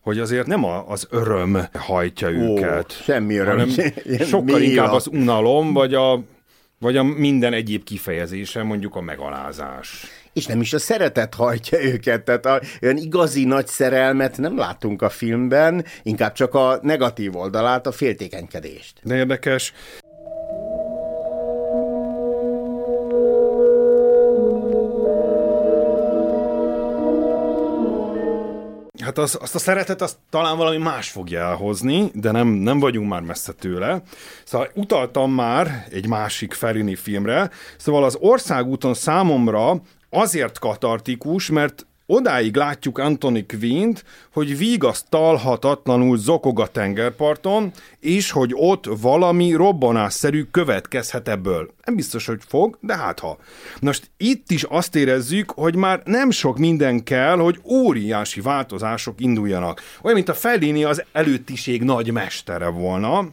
hogy 0.00 0.18
azért 0.18 0.46
nem 0.46 0.64
a, 0.64 0.88
az 0.88 1.06
öröm 1.10 1.58
hajtja 1.72 2.28
Ó, 2.28 2.32
őket. 2.32 3.02
Semmi 3.02 3.36
öröm. 3.36 3.58
Hanem 3.58 3.68
sokkal 4.30 4.62
inkább 4.62 4.92
az 4.92 5.06
unalom, 5.06 5.72
vagy 5.72 5.94
a, 5.94 6.22
vagy 6.78 6.96
a 6.96 7.02
minden 7.02 7.52
egyéb 7.52 7.84
kifejezése, 7.84 8.62
mondjuk 8.62 8.94
a 8.94 9.00
megalázás. 9.00 10.06
És 10.32 10.46
nem 10.46 10.60
is 10.60 10.72
a 10.72 10.78
szeretet 10.78 11.34
hajtja 11.34 11.84
őket, 11.84 12.24
tehát 12.24 12.46
a, 12.46 12.60
olyan 12.82 12.96
igazi 12.96 13.44
nagy 13.44 13.66
szerelmet 13.66 14.38
nem 14.38 14.58
látunk 14.58 15.02
a 15.02 15.08
filmben, 15.08 15.84
inkább 16.02 16.32
csak 16.32 16.54
a 16.54 16.78
negatív 16.82 17.36
oldalát, 17.36 17.86
a 17.86 17.92
féltékenykedést. 17.92 19.00
De 19.02 19.16
érdekes, 19.16 19.72
Hát 29.14 29.24
az, 29.24 29.38
azt 29.40 29.54
a 29.54 29.58
szeretet 29.58 30.02
azt 30.02 30.16
talán 30.30 30.56
valami 30.56 30.76
más 30.76 31.10
fogja 31.10 31.40
elhozni, 31.40 32.10
de 32.14 32.30
nem, 32.30 32.48
nem 32.48 32.78
vagyunk 32.78 33.08
már 33.08 33.20
messze 33.20 33.52
tőle. 33.52 34.02
Szóval 34.44 34.70
utaltam 34.74 35.32
már 35.32 35.86
egy 35.90 36.06
másik 36.06 36.52
Ferini 36.52 36.94
filmre, 36.94 37.50
szóval 37.76 38.04
az 38.04 38.16
országúton 38.20 38.94
számomra 38.94 39.82
azért 40.10 40.58
katartikus, 40.58 41.50
mert 41.50 41.86
Odáig 42.06 42.56
látjuk 42.56 42.98
Anthony 42.98 43.46
Quint, 43.46 44.04
hogy 44.32 44.58
vigasztalhatatlanul 44.58 46.18
zokog 46.18 46.60
a 46.60 46.66
tengerparton, 46.66 47.72
és 48.00 48.30
hogy 48.30 48.50
ott 48.54 48.84
valami 49.00 49.52
robbanásszerű 49.52 50.42
következhet 50.42 51.28
ebből. 51.28 51.74
Nem 51.84 51.96
biztos, 51.96 52.26
hogy 52.26 52.40
fog, 52.46 52.78
de 52.80 52.96
hát 52.96 53.18
ha. 53.18 53.38
Most 53.80 54.10
itt 54.16 54.50
is 54.50 54.62
azt 54.62 54.96
érezzük, 54.96 55.50
hogy 55.50 55.76
már 55.76 56.02
nem 56.04 56.30
sok 56.30 56.58
minden 56.58 57.02
kell, 57.02 57.36
hogy 57.36 57.60
óriási 57.64 58.40
változások 58.40 59.20
induljanak. 59.20 59.80
Olyan, 60.02 60.16
mint 60.16 60.28
a 60.28 60.34
Fellini 60.34 60.84
az 60.84 61.04
előttiség 61.12 61.82
nagy 61.82 62.12
mestere 62.12 62.68
volna, 62.68 63.28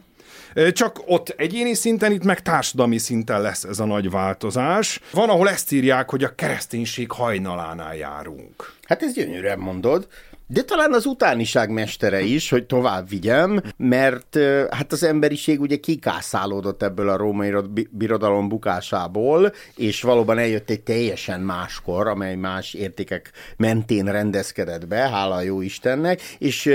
csak 0.72 1.00
ott 1.06 1.28
egyéni 1.28 1.74
szinten, 1.74 2.12
itt 2.12 2.24
meg 2.24 2.42
társadalmi 2.42 2.98
szinten 2.98 3.40
lesz 3.40 3.64
ez 3.64 3.78
a 3.78 3.84
nagy 3.84 4.10
változás. 4.10 5.00
Van, 5.10 5.28
ahol 5.28 5.48
ezt 5.48 5.72
írják, 5.72 6.10
hogy 6.10 6.24
a 6.24 6.34
kereszténység 6.34 7.10
hajnalánál 7.10 7.96
járunk. 7.96 8.74
Hát 8.82 9.02
ez 9.02 9.12
gyönyörűen 9.12 9.58
mondod. 9.58 10.06
De 10.46 10.62
talán 10.62 10.92
az 10.92 11.06
utániság 11.06 11.70
mestere 11.70 12.20
is, 12.20 12.50
hogy 12.50 12.66
tovább 12.66 13.08
vigyem, 13.08 13.62
mert 13.76 14.38
hát 14.70 14.92
az 14.92 15.02
emberiség 15.02 15.60
ugye 15.60 15.76
kikászálódott 15.76 16.82
ebből 16.82 17.08
a 17.08 17.16
római 17.16 17.52
birodalom 17.90 18.48
bukásából, 18.48 19.52
és 19.76 20.02
valóban 20.02 20.38
eljött 20.38 20.70
egy 20.70 20.82
teljesen 20.82 21.40
máskor, 21.40 22.06
amely 22.06 22.36
más 22.36 22.74
értékek 22.74 23.30
mentén 23.56 24.04
rendezkedett 24.04 24.86
be, 24.86 24.96
hála 24.96 25.34
a 25.34 25.40
jó 25.40 25.60
Istennek, 25.60 26.20
és 26.38 26.70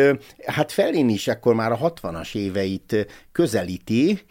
hát 0.45 0.71
Fellini 0.71 1.13
is 1.13 1.27
ekkor 1.27 1.55
már 1.55 1.71
a 1.71 1.93
60-as 1.93 2.35
éveit 2.35 3.07
közelíti, 3.31 4.21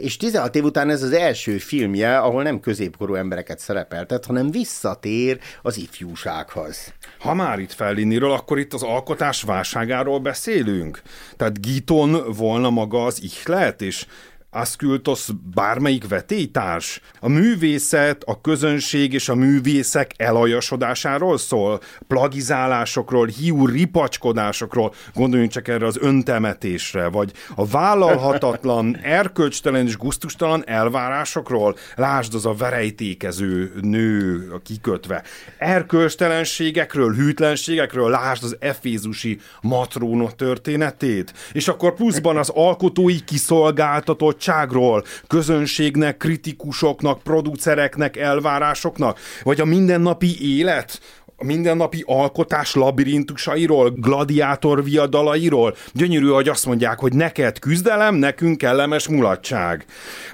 és 0.00 0.16
16 0.16 0.54
év 0.54 0.64
után 0.64 0.90
ez 0.90 1.02
az 1.02 1.12
első 1.12 1.58
filmje, 1.58 2.18
ahol 2.18 2.42
nem 2.42 2.60
középkorú 2.60 3.14
embereket 3.14 3.58
szerepeltet, 3.58 4.24
hanem 4.24 4.50
visszatér 4.50 5.38
az 5.62 5.76
ifjúsághoz. 5.76 6.92
Ha 7.18 7.34
már 7.34 7.58
itt 7.58 7.72
Felliniről, 7.72 8.32
akkor 8.32 8.58
itt 8.58 8.72
az 8.72 8.82
alkotás 8.82 9.42
válságáról 9.42 10.18
beszélünk. 10.18 11.02
Tehát 11.36 11.60
Giton 11.60 12.32
volna 12.36 12.70
maga 12.70 13.04
az 13.04 13.22
ihlet, 13.22 13.82
és 13.82 14.06
Ascultos 14.54 15.28
bármelyik 15.54 16.08
vetélytárs? 16.08 17.00
A 17.20 17.28
művészet, 17.28 18.22
a 18.26 18.40
közönség 18.40 19.12
és 19.12 19.28
a 19.28 19.34
művészek 19.34 20.10
elajasodásáról 20.16 21.38
szól? 21.38 21.80
Plagizálásokról, 22.06 23.26
hiú 23.26 23.66
ripacskodásokról, 23.66 24.94
gondoljunk 25.14 25.50
csak 25.52 25.68
erre 25.68 25.86
az 25.86 25.98
öntemetésre, 26.00 27.06
vagy 27.08 27.32
a 27.54 27.66
vállalhatatlan, 27.66 28.98
erkölcstelen 29.02 29.86
és 29.86 29.96
guztustalan 29.96 30.68
elvárásokról? 30.68 31.76
Lásd 31.96 32.34
az 32.34 32.46
a 32.46 32.54
verejtékező 32.54 33.72
nő 33.80 34.48
kikötve. 34.64 35.22
Erkölcstelenségekről, 35.58 37.14
hűtlenségekről, 37.14 38.10
lásd 38.10 38.44
az 38.44 38.56
efézusi 38.60 39.40
matróna 39.60 40.30
történetét. 40.30 41.32
És 41.52 41.68
akkor 41.68 41.94
pluszban 41.94 42.36
az 42.36 42.48
alkotói 42.48 43.24
kiszolgáltatott 43.24 44.42
szabadságról, 44.44 45.04
közönségnek, 45.26 46.16
kritikusoknak, 46.16 47.22
producereknek, 47.22 48.16
elvárásoknak, 48.16 49.18
vagy 49.42 49.60
a 49.60 49.64
mindennapi 49.64 50.56
élet, 50.58 51.00
a 51.36 51.44
mindennapi 51.44 52.02
alkotás 52.06 52.74
labirintusairól, 52.74 53.90
gladiátor 53.90 54.84
viadalairól. 54.84 55.76
Gyönyörű, 55.92 56.26
hogy 56.26 56.48
azt 56.48 56.66
mondják, 56.66 56.98
hogy 56.98 57.12
neked 57.12 57.58
küzdelem, 57.58 58.14
nekünk 58.14 58.58
kellemes 58.58 59.08
mulatság. 59.08 59.84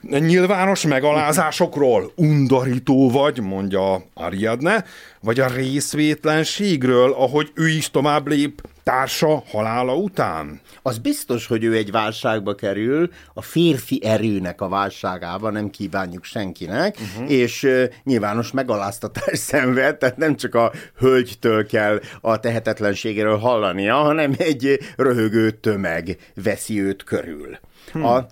Nyilvános 0.02 0.87
megalázásokról? 0.87 2.12
Undorító 2.17 3.11
vagy, 3.11 3.40
mondja 3.40 4.05
Ariadne, 4.14 4.85
vagy 5.21 5.40
a 5.40 5.49
részvétlenségről, 5.49 7.12
ahogy 7.12 7.50
ő 7.55 7.69
is 7.69 7.90
tovább 7.90 8.29
lép 8.29 8.62
társa 8.90 9.42
halála 9.47 9.94
után? 9.94 10.61
Az 10.82 10.99
biztos, 10.99 11.47
hogy 11.47 11.64
ő 11.64 11.75
egy 11.76 11.90
válságba 11.90 12.54
kerül, 12.54 13.11
a 13.35 13.42
férfi 13.42 14.04
erőnek 14.04 14.61
a 14.61 14.68
válságába 14.68 15.50
nem 15.50 15.70
kívánjuk 15.70 16.25
senkinek, 16.25 16.97
uh-huh. 17.00 17.30
és 17.30 17.62
uh, 17.62 17.85
nyilvános 18.04 18.50
megaláztatás 18.50 19.38
szenved, 19.50 19.97
tehát 19.97 20.16
nem 20.16 20.37
csak 20.37 20.54
a 20.54 20.73
hölgytől 20.99 21.66
kell 21.66 22.00
a 22.20 22.40
tehetetlenségéről 22.40 23.38
hallania, 23.38 23.94
hanem 23.94 24.35
egy 24.38 24.78
röhögő 24.97 25.50
tömeg 25.50 26.16
veszi 26.35 26.82
őt 26.82 27.04
körül. 27.04 27.59
Hmm. 27.92 28.04
A 28.04 28.26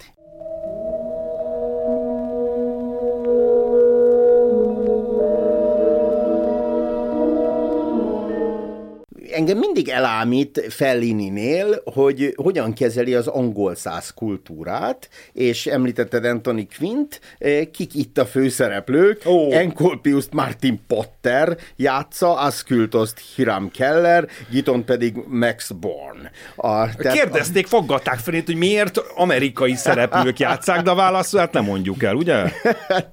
engem 9.32 9.58
mindig 9.58 9.88
elámít 9.88 10.64
Fellininél, 10.68 11.82
hogy 11.84 12.32
hogyan 12.36 12.72
kezeli 12.72 13.14
az 13.14 13.26
angol 13.26 13.74
száz 13.74 14.10
kultúrát, 14.10 15.08
és 15.32 15.66
említetted 15.66 16.24
Anthony 16.24 16.68
Quint, 16.78 17.20
eh, 17.38 17.64
kik 17.72 17.94
itt 17.94 18.18
a 18.18 18.26
főszereplők, 18.26 19.20
oh. 19.24 19.56
Enkolpius 19.56 20.24
Martin 20.30 20.80
Potter 20.86 21.56
játsza, 21.76 22.36
Ascultoszt 22.36 23.20
Hiram 23.34 23.70
Keller, 23.70 24.28
Giton 24.50 24.84
pedig 24.84 25.16
Max 25.26 25.70
Born. 25.70 26.30
A, 26.56 26.96
tehát 26.96 27.12
Kérdezték, 27.12 27.64
a... 27.64 27.68
foggatták 27.68 28.18
felét, 28.18 28.46
hogy 28.46 28.56
miért 28.56 28.98
amerikai 29.14 29.74
szereplők 29.74 30.38
játszák, 30.38 30.82
de 30.82 30.90
a 30.90 30.94
válasz, 30.94 31.36
hát 31.36 31.52
nem 31.52 31.64
mondjuk 31.64 32.02
el, 32.02 32.14
ugye? 32.14 32.34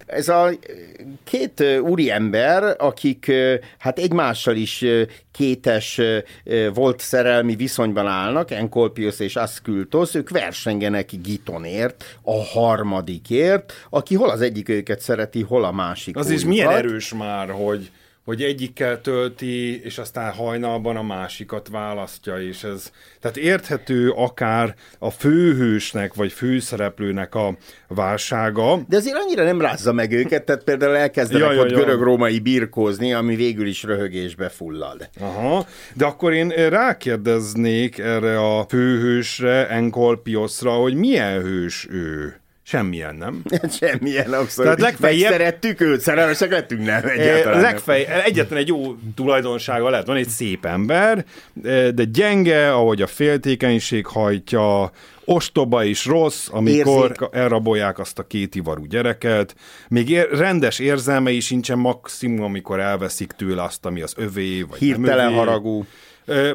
Ez 0.06 0.28
a 0.28 0.50
két 1.24 1.64
úriember, 1.82 2.76
akik 2.78 3.32
hát 3.78 4.00
egymással 4.00 4.56
is 4.56 4.86
kétes 5.32 6.02
volt 6.74 7.00
szerelmi 7.00 7.56
viszonyban 7.56 8.08
állnak, 8.08 8.52
Enkolpius 8.52 9.20
és 9.20 9.36
Ascultos, 9.36 10.16
ők 10.16 10.30
versengenek 10.30 11.10
Gitonért, 11.24 12.18
a 12.22 12.44
harmadikért, 12.44 13.74
aki 13.90 14.16
hol 14.16 14.30
az 14.30 14.42
egyik 14.42 14.70
őket 14.70 15.00
szereti, 15.00 15.42
hol 15.42 15.64
a 15.64 15.72
másik. 15.72 16.18
Az 16.18 16.30
is 16.30 16.46
milyen 16.46 16.70
erős 16.70 17.14
már, 17.14 17.50
hogy 17.50 17.92
hogy 18.26 18.42
egyikkel 18.42 19.02
tölti, 19.02 19.84
és 19.84 19.98
aztán 19.98 20.32
hajnalban 20.32 20.96
a 20.96 21.04
másikat 21.04 21.68
választja, 21.68 22.42
és 22.42 22.64
ez, 22.64 22.92
tehát 23.20 23.38
érthető 23.38 24.10
akár 24.10 24.76
a 25.00 25.10
főhősnek, 25.10 26.14
vagy 26.14 26.32
főszereplőnek 26.32 27.36
a 27.36 27.58
válsága. 27.88 28.80
De 28.88 28.98
azért 28.98 29.18
annyira 29.18 29.44
nem 29.44 29.62
rázza 29.62 29.94
meg 29.94 30.12
őket, 30.12 30.44
tehát 30.44 30.64
például 30.64 30.96
elkezdenek 30.96 31.48
ja, 31.48 31.54
ja, 31.54 31.62
ott 31.62 31.70
ja. 31.70 31.78
görög-római 31.78 32.40
birkózni, 32.40 33.14
ami 33.14 33.36
végül 33.36 33.68
is 33.68 33.84
röhögésbe 33.84 34.50
fullad. 34.50 35.10
Aha, 35.20 35.66
de 35.94 36.06
akkor 36.06 36.34
én 36.34 36.50
rákérdeznék 36.50 37.98
erre 37.98 38.40
a 38.40 38.66
főhősre, 38.70 39.70
Enkolpioszra, 39.70 40.72
hogy 40.72 40.94
milyen 40.94 41.42
hős 41.42 41.88
ő? 41.90 42.40
Semmilyen, 42.68 43.16
nem? 43.16 43.42
Semmilyen, 43.80 44.34
abszolút. 44.34 44.56
Tehát 44.56 44.80
legfeljebb... 44.80 45.30
Megszerettük 45.30 45.82
őt, 45.82 46.00
szerelmesek 46.00 46.52
lettünk, 46.52 46.86
nem 46.86 47.06
egyáltalán. 47.06 47.62
Legfej... 47.62 48.06
Egyetlen 48.26 48.60
egy 48.60 48.68
jó 48.68 48.96
tulajdonsága 49.16 49.90
lehet, 49.90 50.06
van 50.06 50.16
egy 50.16 50.28
szép 50.28 50.66
ember, 50.66 51.26
de 51.94 52.04
gyenge, 52.12 52.74
ahogy 52.74 53.02
a 53.02 53.08
féltékenység 53.08 54.06
hajtja, 54.06 54.92
ostoba 55.26 55.84
is 55.84 56.06
rossz, 56.06 56.48
amikor 56.52 57.02
Érzik. 57.10 57.28
elrabolják 57.32 58.00
azt 58.00 58.20
a 58.20 58.28
két 58.28 58.56
ivarú 58.56 58.86
gyereket, 58.86 59.56
még 59.88 60.10
ér, 60.10 60.30
rendes 60.32 60.80
érzelmei 60.80 61.40
sincsen 61.40 61.78
maximum, 61.78 62.44
amikor 62.44 62.80
elveszik 62.80 63.32
tőle 63.32 63.64
azt, 63.64 63.86
ami 63.86 64.02
az 64.02 64.14
övé, 64.18 64.62
vagy 64.62 64.80
Hirtelen 64.80 65.18
nem 65.18 65.28
övé. 65.28 65.36
haragú 65.36 65.86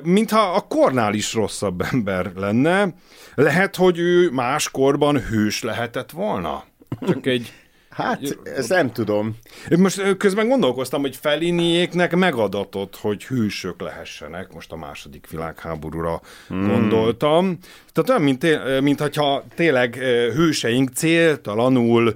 mintha 0.02 0.40
a 0.40 0.60
kornál 0.60 1.14
is 1.14 1.34
rosszabb 1.34 1.82
ember 1.92 2.32
lenne. 2.36 2.94
Lehet, 3.34 3.76
hogy 3.76 3.98
ő 3.98 4.30
máskorban 4.30 5.20
hős 5.20 5.62
lehetett 5.62 6.10
volna? 6.10 6.64
Csak 7.06 7.26
egy 7.26 7.52
Hát, 7.90 8.38
ezt 8.56 8.68
nem 8.68 8.92
tudom. 8.92 9.36
Most 9.76 10.16
közben 10.16 10.48
gondolkoztam, 10.48 11.00
hogy 11.00 11.16
Feliniéknek 11.16 12.16
megadatott, 12.16 12.96
hogy 12.96 13.24
hűsök 13.24 13.80
lehessenek, 13.80 14.52
most 14.52 14.72
a 14.72 14.76
második 14.76 15.26
világháborúra 15.30 16.20
hmm. 16.48 16.68
gondoltam. 16.68 17.58
Tehát 17.92 18.10
olyan, 18.10 18.22
mint, 18.22 18.80
mint 18.80 19.00
hogyha 19.00 19.44
tényleg 19.54 19.94
hőseink 20.34 20.90
céltalanul 20.94 22.14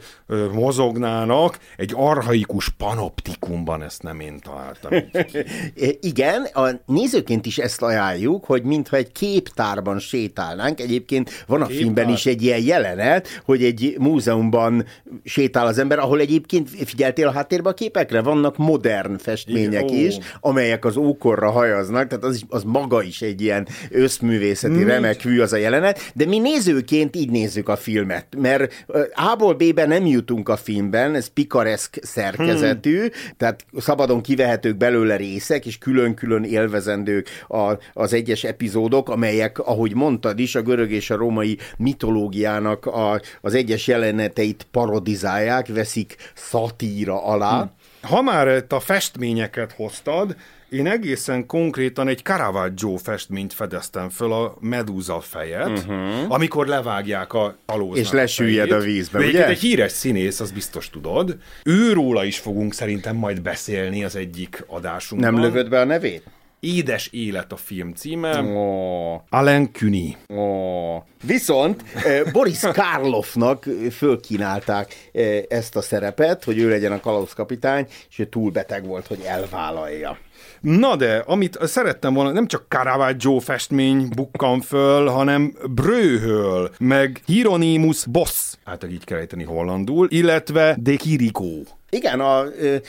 mozognának 0.52 1.58
egy 1.76 1.92
arhaikus 1.96 2.68
panoptikumban, 2.68 3.82
ezt 3.82 4.02
nem 4.02 4.20
én 4.20 4.38
találtam. 4.38 4.92
Igen, 6.00 6.44
a 6.44 6.68
nézőként 6.86 7.46
is 7.46 7.58
ezt 7.58 7.82
ajánljuk, 7.82 8.44
hogy 8.44 8.62
mintha 8.62 8.96
egy 8.96 9.12
képtárban 9.12 9.98
sétálnánk. 9.98 10.80
Egyébként 10.80 11.44
van 11.46 11.62
a 11.62 11.66
Képtár. 11.66 11.82
filmben 11.82 12.08
is 12.08 12.26
egy 12.26 12.42
ilyen 12.42 12.62
jelenet, 12.62 13.42
hogy 13.44 13.64
egy 13.64 13.94
múzeumban 13.98 14.84
sétál 15.24 15.66
az 15.66 15.78
ember, 15.78 15.98
ahol 15.98 16.20
egyébként 16.20 16.68
figyeltél 16.84 17.26
a 17.26 17.32
háttérben 17.32 17.72
a 17.72 17.74
képekre, 17.74 18.22
vannak 18.22 18.56
modern 18.56 19.18
festmények 19.18 19.90
Igen, 19.90 20.06
is, 20.06 20.16
amelyek 20.40 20.84
az 20.84 20.96
ókorra 20.96 21.50
hajaznak, 21.50 22.08
tehát 22.08 22.24
az, 22.24 22.42
az 22.48 22.62
maga 22.62 23.02
is 23.02 23.22
egy 23.22 23.40
ilyen 23.40 23.68
összművészeti 23.90 24.74
hmm. 24.74 24.86
remekvű 24.86 25.40
az 25.40 25.52
a 25.52 25.56
jelenet, 25.56 26.12
de 26.14 26.26
mi 26.26 26.38
nézőként 26.38 27.16
így 27.16 27.30
nézzük 27.30 27.68
a 27.68 27.76
filmet, 27.76 28.26
mert 28.36 28.86
A-ból 29.32 29.54
B-ben 29.54 29.88
nem 29.88 30.06
jutunk 30.24 30.48
a 30.48 30.56
filmben, 30.56 31.14
ez 31.14 31.26
pikareszk 31.26 31.98
szerkezetű, 32.02 32.98
hmm. 32.98 33.08
tehát 33.36 33.64
szabadon 33.76 34.20
kivehetők 34.20 34.76
belőle 34.76 35.16
részek, 35.16 35.66
és 35.66 35.78
külön-külön 35.78 36.44
élvezendők 36.44 37.28
a, 37.48 37.72
az 37.92 38.12
egyes 38.12 38.44
epizódok, 38.44 39.08
amelyek, 39.08 39.58
ahogy 39.58 39.94
mondtad 39.94 40.38
is, 40.38 40.54
a 40.54 40.62
görög 40.62 40.90
és 40.90 41.10
a 41.10 41.16
római 41.16 41.58
mitológiának 41.76 42.86
a, 42.86 43.20
az 43.40 43.54
egyes 43.54 43.86
jeleneteit 43.86 44.66
parodizálják, 44.70 45.66
veszik 45.66 46.16
szatíra 46.34 47.24
alá. 47.24 47.60
Hmm. 47.60 47.70
Ha 48.02 48.22
már 48.22 48.64
a 48.68 48.80
festményeket 48.80 49.72
hoztad, 49.72 50.36
én 50.68 50.86
egészen 50.86 51.46
konkrétan 51.46 52.08
egy 52.08 52.22
Caravaggio 52.22 52.96
festményt 52.96 53.52
fedeztem 53.52 54.08
föl 54.08 54.32
a 54.32 54.56
Medúza 54.60 55.20
fejet, 55.20 55.68
uh-huh. 55.68 56.32
amikor 56.32 56.66
levágják 56.66 57.32
a 57.32 57.56
alóznak 57.66 58.04
És 58.04 58.10
lesüllyed 58.10 58.70
a 58.70 58.78
vízbe, 58.78 59.18
ugye? 59.18 59.46
egy 59.46 59.58
híres 59.58 59.92
színész, 59.92 60.40
az 60.40 60.50
biztos 60.50 60.90
tudod. 60.90 61.36
Őróla 61.64 62.24
is 62.24 62.38
fogunk 62.38 62.74
szerintem 62.74 63.16
majd 63.16 63.42
beszélni 63.42 64.04
az 64.04 64.16
egyik 64.16 64.64
adásunkban. 64.66 65.32
Nem 65.32 65.42
lövöd 65.42 65.68
be 65.68 65.80
a 65.80 65.84
nevét? 65.84 66.22
Édes 66.64 67.08
élet 67.12 67.52
a 67.52 67.56
film 67.56 67.92
címe. 67.92 68.40
Oh. 68.40 69.20
Alain 69.28 69.72
Cuny. 69.72 70.16
Oh. 70.26 71.02
Viszont 71.22 71.84
Boris 72.32 72.60
Karloffnak 72.72 73.66
fölkínálták 73.90 75.10
ezt 75.48 75.76
a 75.76 75.82
szerepet, 75.82 76.44
hogy 76.44 76.58
ő 76.58 76.68
legyen 76.68 76.92
a 76.92 77.00
kalózkapitány, 77.00 77.86
és 78.10 78.18
ő 78.18 78.24
túl 78.24 78.50
beteg 78.50 78.86
volt, 78.86 79.06
hogy 79.06 79.20
elvállalja. 79.26 80.18
Na 80.60 80.96
de, 80.96 81.22
amit 81.26 81.58
szerettem 81.62 82.14
volna, 82.14 82.30
nem 82.30 82.46
csak 82.46 82.64
Caravaggio 82.68 83.38
festmény 83.38 84.08
bukkan 84.16 84.60
föl, 84.60 85.06
hanem 85.06 85.56
Brőhöl, 85.70 86.70
meg 86.78 87.22
Hieronymus 87.26 88.06
Boss, 88.06 88.54
hát 88.64 88.86
így 88.90 89.04
kell 89.04 89.18
ejteni 89.18 89.44
hollandul, 89.44 90.06
illetve 90.10 90.76
De 90.80 90.96
Chirico. 90.96 91.62
Igen, 91.94 92.20
a, 92.20 92.44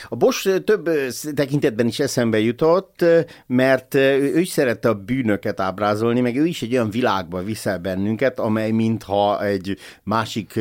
a 0.08 0.16
Bosch 0.16 0.64
több 0.64 0.90
tekintetben 1.34 1.86
is 1.86 1.98
eszembe 1.98 2.38
jutott, 2.38 3.04
mert 3.46 3.94
ő 3.94 4.38
is 4.38 4.48
szerette 4.48 4.88
a 4.88 4.94
bűnöket 4.94 5.60
ábrázolni, 5.60 6.20
meg 6.20 6.36
ő 6.36 6.46
is 6.46 6.62
egy 6.62 6.72
olyan 6.72 6.90
világba 6.90 7.42
viszel 7.42 7.78
bennünket, 7.78 8.38
amely 8.38 8.70
mintha 8.70 9.44
egy 9.44 9.78
másik 10.02 10.60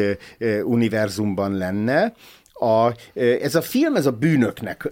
univerzumban 0.63 1.57
lenne, 1.57 2.13
a, 2.53 2.93
ez 3.41 3.55
a 3.55 3.61
film, 3.61 3.95
ez 3.95 4.05
a 4.05 4.11
bűnöknek 4.11 4.91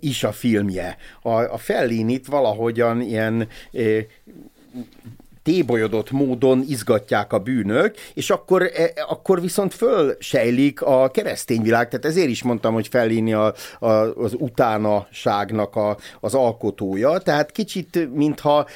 is 0.00 0.24
a 0.24 0.32
filmje. 0.32 0.96
A, 1.22 1.30
a 1.30 1.58
Fellinit 1.58 2.26
valahogyan 2.26 3.00
ilyen 3.00 3.48
tébolyodott 5.42 6.10
módon 6.10 6.64
izgatják 6.68 7.32
a 7.32 7.38
bűnök, 7.38 7.94
és 8.14 8.30
akkor, 8.30 8.62
e, 8.62 8.92
akkor 9.08 9.40
viszont 9.40 9.74
fölsejlik 9.74 10.82
a 10.82 11.08
keresztény 11.08 11.62
világ, 11.62 11.88
tehát 11.88 12.04
ezért 12.04 12.28
is 12.28 12.42
mondtam, 12.42 12.74
hogy 12.74 12.88
Fellini 12.88 13.32
a, 13.32 13.54
a, 13.78 13.86
az 13.86 14.34
utánaságnak 14.38 15.76
a, 15.76 15.96
az 16.20 16.34
alkotója, 16.34 17.18
tehát 17.18 17.50
kicsit 17.50 18.08
mintha 18.14 18.66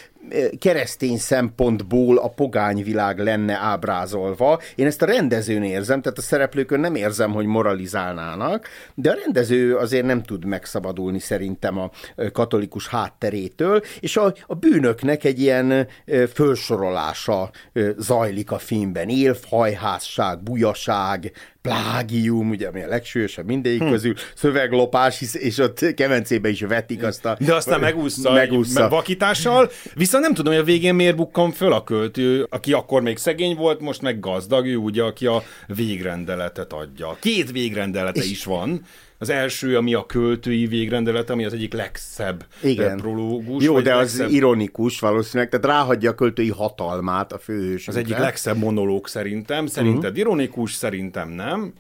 keresztény 0.59 1.19
szempontból 1.19 2.19
a 2.19 2.29
pogány 2.29 2.83
világ 2.83 3.19
lenne 3.19 3.55
ábrázolva. 3.55 4.61
Én 4.75 4.87
ezt 4.87 5.03
a 5.03 5.07
rendezőn 5.07 5.62
érzem, 5.62 6.01
tehát 6.03 6.19
a 6.19 6.23
szereplőkön 6.23 6.81
nem 6.81 6.95
érzem, 6.95 7.33
hogy 7.33 7.47
moralizálnának, 7.47 8.69
de 8.95 9.11
a 9.11 9.15
rendező 9.25 9.77
azért 9.77 10.07
nem 10.07 10.23
tud 10.23 10.45
megszabadulni 10.45 11.19
szerintem 11.19 11.79
a 11.79 11.91
katolikus 12.33 12.89
hátterétől, 12.89 13.81
és 14.01 14.17
a, 14.17 14.35
a 14.47 14.55
bűnöknek 14.55 15.25
egy 15.25 15.41
ilyen 15.41 15.89
fölsorolása 16.33 17.51
zajlik 17.97 18.51
a 18.51 18.59
filmben. 18.59 19.09
Élfhajházság, 19.09 20.43
bujaság, 20.43 21.33
plágium, 21.66 22.50
ugye, 22.50 22.68
ami 22.68 22.83
a 22.83 22.88
legsúlyosabb 22.88 23.46
mindegyik 23.46 23.83
hm. 23.83 23.90
közül, 23.90 24.14
szöveglopás, 24.35 25.22
és 25.33 25.59
ott 25.59 25.94
kemencébe 25.94 26.48
is 26.48 26.61
vetik 26.61 27.02
azt 27.02 27.24
a... 27.24 27.37
De 27.40 27.55
aztán 27.55 27.81
megúszza, 27.81 28.33
megúszza. 28.33 28.88
vakítással, 28.88 29.70
viszont 29.94 30.24
nem 30.24 30.35
tudom, 30.35 30.52
hogy 30.52 30.62
a 30.62 30.64
végén 30.64 30.94
miért 30.94 31.16
bukkan 31.16 31.50
föl 31.50 31.72
a 31.72 31.85
költő, 31.85 32.46
aki 32.50 32.72
akkor 32.72 33.02
még 33.02 33.16
szegény 33.16 33.57
volt, 33.57 33.81
most 33.81 34.02
meg 34.02 34.20
gazdag, 34.20 34.66
ő 34.66 34.76
ugye, 34.76 35.02
aki 35.02 35.26
a 35.26 35.42
végrendeletet 35.66 36.72
adja. 36.72 37.16
Két 37.20 37.52
végrendelete 37.52 38.20
és... 38.20 38.31
is 38.31 38.44
van, 38.44 38.85
az 39.18 39.31
első, 39.31 39.76
ami 39.76 39.94
a 39.94 40.07
költői 40.07 40.66
végrendelet, 40.66 41.31
ami 41.31 41.44
az 41.44 41.52
egyik 41.52 41.72
legszebb 41.72 42.46
Igen. 42.62 42.96
prológus. 42.96 43.64
Jó, 43.64 43.81
de 43.81 43.94
legszebb... 43.94 44.26
az 44.26 44.33
ironikus 44.33 45.00
valószínűleg, 45.00 45.50
tehát 45.50 45.66
ráhagyja 45.66 46.11
a 46.11 46.14
költői 46.14 46.50
hatalmát 46.50 47.33
a 47.33 47.38
főhősünkre. 47.38 47.92
Az 47.92 47.96
egyik 47.96 48.18
legszebb 48.18 48.57
monológ 48.57 49.09
szerintem. 49.09 49.66
Szerinted 49.66 50.02
uh-huh. 50.02 50.18
ironikus, 50.18 50.72
szerintem 50.72 51.29
nem. 51.29 51.72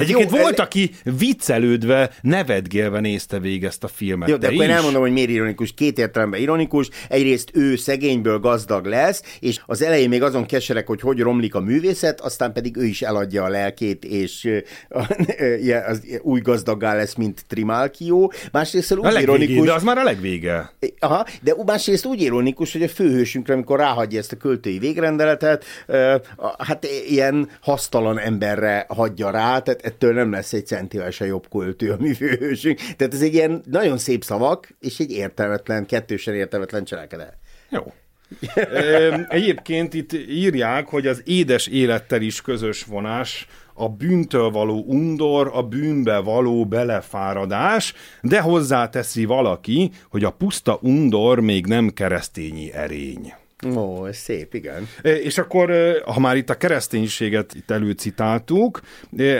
Egyébként 0.00 0.30
Jó, 0.30 0.38
volt, 0.38 0.58
el... 0.58 0.64
aki 0.64 0.90
viccelődve, 1.18 2.10
nevetgélve 2.20 3.00
nézte 3.00 3.38
végig 3.38 3.64
ezt 3.64 3.84
a 3.84 3.88
filmet. 3.88 4.28
Jó, 4.28 4.36
de, 4.36 4.46
de 4.46 4.52
akkor 4.52 4.64
én 4.64 4.70
elmondom, 4.70 5.00
hogy 5.00 5.12
miért 5.12 5.30
ironikus. 5.30 5.74
Két 5.74 5.98
értelemben 5.98 6.40
ironikus. 6.40 6.88
Egyrészt 7.08 7.50
ő 7.52 7.76
szegényből 7.76 8.38
gazdag 8.38 8.86
lesz, 8.86 9.22
és 9.40 9.60
az 9.66 9.82
elején 9.82 10.08
még 10.08 10.22
azon 10.22 10.46
keserek, 10.46 10.86
hogy 10.86 11.00
hogy 11.00 11.20
romlik 11.20 11.54
a 11.54 11.60
művészet, 11.60 12.20
aztán 12.20 12.52
pedig 12.52 12.76
ő 12.76 12.84
is 12.84 13.02
eladja 13.02 13.44
a 13.44 13.48
lelkét, 13.48 14.04
és 14.04 14.48
az 15.88 16.02
új 16.22 16.40
gazdaggá 16.40 16.94
lesz, 16.94 17.14
mint 17.14 17.44
Trimalkió. 17.48 18.32
Másrészt 18.52 18.92
úgy 18.92 19.14
a 19.14 19.20
ironikus... 19.20 19.66
De 19.66 19.72
az 19.72 19.82
már 19.82 19.98
a 19.98 20.02
legvége. 20.02 20.72
Aha, 20.98 21.26
de 21.40 21.54
másrészt 21.66 22.06
úgy 22.06 22.20
ironikus, 22.20 22.72
hogy 22.72 22.82
a 22.82 22.88
főhősünkre, 22.88 23.54
amikor 23.54 23.78
ráhagyja 23.78 24.18
ezt 24.18 24.32
a 24.32 24.36
költői 24.36 24.78
végrendeletet, 24.78 25.64
hát 26.58 26.86
ilyen 27.08 27.48
hasztalan 27.60 28.18
emberre 28.18 28.84
hagyja 28.88 29.30
rá, 29.30 29.58
tehát 29.58 29.89
ettől 29.90 30.12
nem 30.12 30.30
lesz 30.30 30.52
egy 30.52 30.66
centivel 30.66 31.10
se 31.10 31.26
jobb 31.26 31.48
költő 31.50 31.90
a 31.90 31.96
mi 31.98 32.14
főhősünk. 32.14 32.78
Tehát 32.96 33.14
ez 33.14 33.22
egy 33.22 33.34
ilyen 33.34 33.62
nagyon 33.70 33.98
szép 33.98 34.24
szavak, 34.24 34.68
és 34.80 34.98
egy 34.98 35.10
értelmetlen, 35.10 35.86
kettősen 35.86 36.34
értelmetlen 36.34 36.84
cselekedet. 36.84 37.36
Jó. 37.70 37.92
Egyébként 39.28 39.94
itt 39.94 40.12
írják, 40.12 40.86
hogy 40.86 41.06
az 41.06 41.22
édes 41.24 41.66
élettel 41.66 42.22
is 42.22 42.40
közös 42.40 42.84
vonás, 42.84 43.46
a 43.74 43.88
bűntől 43.88 44.50
való 44.50 44.84
undor, 44.86 45.50
a 45.54 45.62
bűnbe 45.62 46.18
való 46.18 46.66
belefáradás, 46.66 47.94
de 48.22 48.40
hozzáteszi 48.40 49.24
valaki, 49.24 49.90
hogy 50.10 50.24
a 50.24 50.30
puszta 50.30 50.78
undor 50.82 51.40
még 51.40 51.66
nem 51.66 51.88
keresztényi 51.88 52.72
erény. 52.72 53.34
Ó, 53.66 54.06
ez 54.06 54.16
szép, 54.16 54.54
igen. 54.54 54.88
És 55.02 55.38
akkor, 55.38 55.72
ha 56.04 56.20
már 56.20 56.36
itt 56.36 56.50
a 56.50 56.56
kereszténységet 56.56 57.54
itt 57.54 57.70
előcitáltuk, 57.70 58.80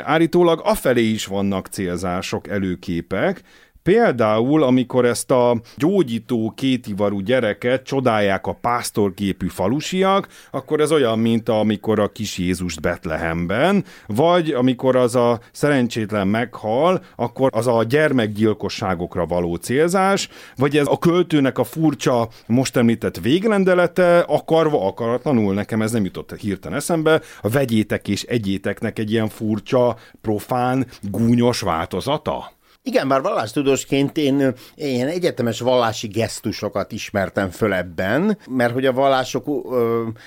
állítólag 0.03 0.61
afelé 0.65 1.03
is 1.03 1.27
vannak 1.27 1.67
célzások, 1.67 2.49
előképek, 2.49 3.43
Például, 3.91 4.63
amikor 4.63 5.05
ezt 5.05 5.31
a 5.31 5.61
gyógyító 5.77 6.53
kétivarú 6.57 7.21
gyereket 7.21 7.83
csodálják 7.83 8.47
a 8.47 8.53
pásztorképű 8.61 9.47
falusiak, 9.47 10.29
akkor 10.51 10.81
ez 10.81 10.93
olyan, 10.93 11.19
mint 11.19 11.49
amikor 11.49 11.99
a 11.99 12.09
kis 12.09 12.39
Jézust 12.39 12.81
Betlehemben, 12.81 13.85
vagy 14.07 14.51
amikor 14.51 14.97
az 14.97 15.15
a 15.15 15.41
szerencsétlen 15.53 16.29
meghal, 16.29 17.03
akkor 17.17 17.51
az 17.53 17.67
a 17.67 17.85
gyermekgyilkosságokra 17.85 19.27
való 19.27 19.55
célzás, 19.55 20.29
vagy 20.57 20.77
ez 20.77 20.87
a 20.87 20.99
költőnek 20.99 21.59
a 21.59 21.65
furcsa, 21.65 22.29
most 22.47 22.77
említett 22.77 23.19
végrendelete, 23.19 24.19
akarva, 24.19 24.87
akaratlanul, 24.87 25.55
nekem 25.55 25.83
ez 25.83 25.93
nem 25.93 26.05
jutott 26.05 26.37
hirtelen 26.37 26.79
eszembe, 26.79 27.21
a 27.41 27.49
vegyétek 27.49 28.09
és 28.09 28.23
egyéteknek 28.23 28.99
egy 28.99 29.11
ilyen 29.11 29.29
furcsa, 29.29 29.97
profán, 30.21 30.87
gúnyos 31.03 31.61
változata. 31.61 32.59
Igen, 32.83 33.09
bár 33.09 33.23
vallástudósként 33.23 34.17
én 34.17 34.55
ilyen 34.75 35.09
egyetemes 35.09 35.61
vallási 35.61 36.07
gesztusokat 36.07 36.93
ismertem 36.93 37.51
föl 37.51 37.73
ebben, 37.75 38.39
mert 38.49 38.73
hogy 38.73 38.87
a 38.87 38.93
vallások 38.93 39.47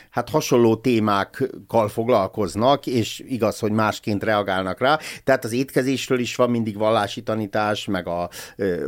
hát 0.09 0.29
hasonló 0.29 0.75
témákkal 0.75 1.87
foglalkoznak, 1.87 2.87
és 2.87 3.23
igaz, 3.27 3.59
hogy 3.59 3.71
másként 3.71 4.23
reagálnak 4.23 4.79
rá. 4.79 4.99
Tehát 5.23 5.43
az 5.43 5.51
étkezésről 5.51 6.19
is 6.19 6.35
van 6.35 6.49
mindig 6.49 6.77
vallási 6.77 7.21
tanítás, 7.21 7.85
meg 7.85 8.07
a 8.07 8.29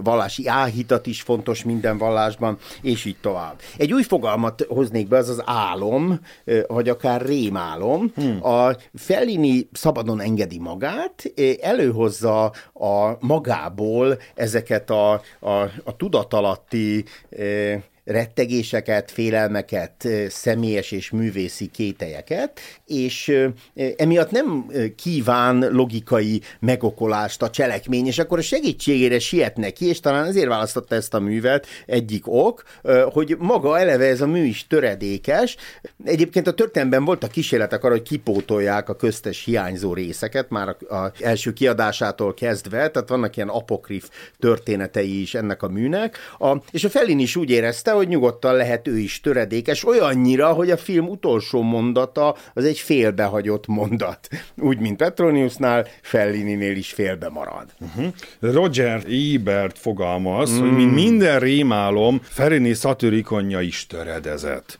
vallási 0.03 0.47
áhítat 0.47 1.07
is 1.07 1.21
fontos 1.21 1.63
minden 1.63 1.97
vallásban, 1.97 2.57
és 2.81 3.05
így 3.05 3.17
tovább. 3.21 3.59
Egy 3.77 3.93
új 3.93 4.03
fogalmat 4.03 4.65
hoznék 4.67 5.07
be, 5.07 5.17
az 5.17 5.29
az 5.29 5.41
álom, 5.45 6.19
vagy 6.67 6.89
akár 6.89 7.21
rémálom. 7.21 8.11
Hmm. 8.15 8.45
A 8.45 8.75
Fellini 8.93 9.69
szabadon 9.71 10.21
engedi 10.21 10.59
magát, 10.59 11.33
előhozza 11.61 12.43
a 12.73 13.17
magát 13.19 13.53
magából 13.55 14.19
ezeket 14.35 14.89
a, 14.89 15.11
a, 15.39 15.51
a 15.83 15.95
tudatalatti 15.97 17.05
eh, 17.29 17.81
rettegéseket, 18.05 19.11
félelmeket, 19.11 20.07
személyes 20.27 20.91
és 20.91 21.09
művészi 21.09 21.67
kételyeket, 21.67 22.59
és 22.85 23.37
emiatt 23.97 24.31
nem 24.31 24.71
kíván 24.95 25.69
logikai 25.71 26.41
megokolást 26.59 27.41
a 27.41 27.49
cselekmény, 27.49 28.07
és 28.07 28.19
akkor 28.19 28.37
a 28.37 28.41
segítségére 28.41 29.19
siet 29.19 29.57
neki, 29.57 29.85
és 29.85 29.99
talán 29.99 30.25
ezért 30.25 30.47
választotta 30.47 30.95
ezt 30.95 31.13
a 31.13 31.19
művet 31.19 31.67
egyik 31.85 32.23
ok, 32.27 32.63
hogy 33.05 33.35
maga 33.39 33.79
eleve 33.79 34.05
ez 34.05 34.21
a 34.21 34.27
mű 34.27 34.43
is 34.43 34.67
töredékes. 34.67 35.55
Egyébként 36.03 36.47
a 36.47 36.53
történelemben 36.53 37.05
voltak 37.05 37.31
kísérletek 37.31 37.83
arra, 37.83 37.93
hogy 37.93 38.07
kipótolják 38.07 38.89
a 38.89 38.95
köztes 38.95 39.43
hiányzó 39.43 39.93
részeket, 39.93 40.49
már 40.49 40.75
az 40.87 41.11
első 41.19 41.53
kiadásától 41.53 42.33
kezdve, 42.33 42.89
tehát 42.89 43.09
vannak 43.09 43.35
ilyen 43.35 43.49
apokrif 43.49 44.09
történetei 44.39 45.21
is 45.21 45.33
ennek 45.33 45.63
a 45.63 45.67
műnek, 45.67 46.17
a, 46.39 46.57
és 46.71 46.83
a 46.83 46.89
Fellini 46.89 47.21
is 47.21 47.35
úgy 47.35 47.49
érezte, 47.49 47.94
hogy 47.95 48.07
nyugodtan 48.07 48.55
lehet 48.55 48.87
ő 48.87 48.97
is 48.97 49.21
töredékes, 49.21 49.85
olyannyira, 49.85 50.53
hogy 50.53 50.71
a 50.71 50.77
film 50.77 51.09
utolsó 51.09 51.61
mondata 51.61 52.35
az 52.53 52.65
egy 52.65 52.79
félbehagyott 52.79 53.67
mondat. 53.67 54.27
Úgy, 54.57 54.79
mint 54.79 54.97
Petroniusnál, 54.97 55.87
Fellininél 56.01 56.75
is 56.75 56.93
félbe 56.93 57.29
marad. 57.29 57.65
Uh-huh. 57.79 58.13
Roger 58.39 59.03
Ebert 59.33 59.77
fogalmaz, 59.77 60.51
mm. 60.51 60.59
hogy 60.59 60.71
mint 60.71 60.93
minden 60.93 61.39
rémálom, 61.39 62.21
Fellini 62.23 62.73
szatirikonja 62.73 63.61
is 63.61 63.87
töredezett. 63.87 64.79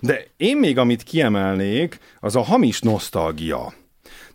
De 0.00 0.26
én 0.36 0.56
még 0.56 0.78
amit 0.78 1.02
kiemelnék, 1.02 1.98
az 2.20 2.36
a 2.36 2.42
hamis 2.42 2.80
nosztalgia. 2.80 3.72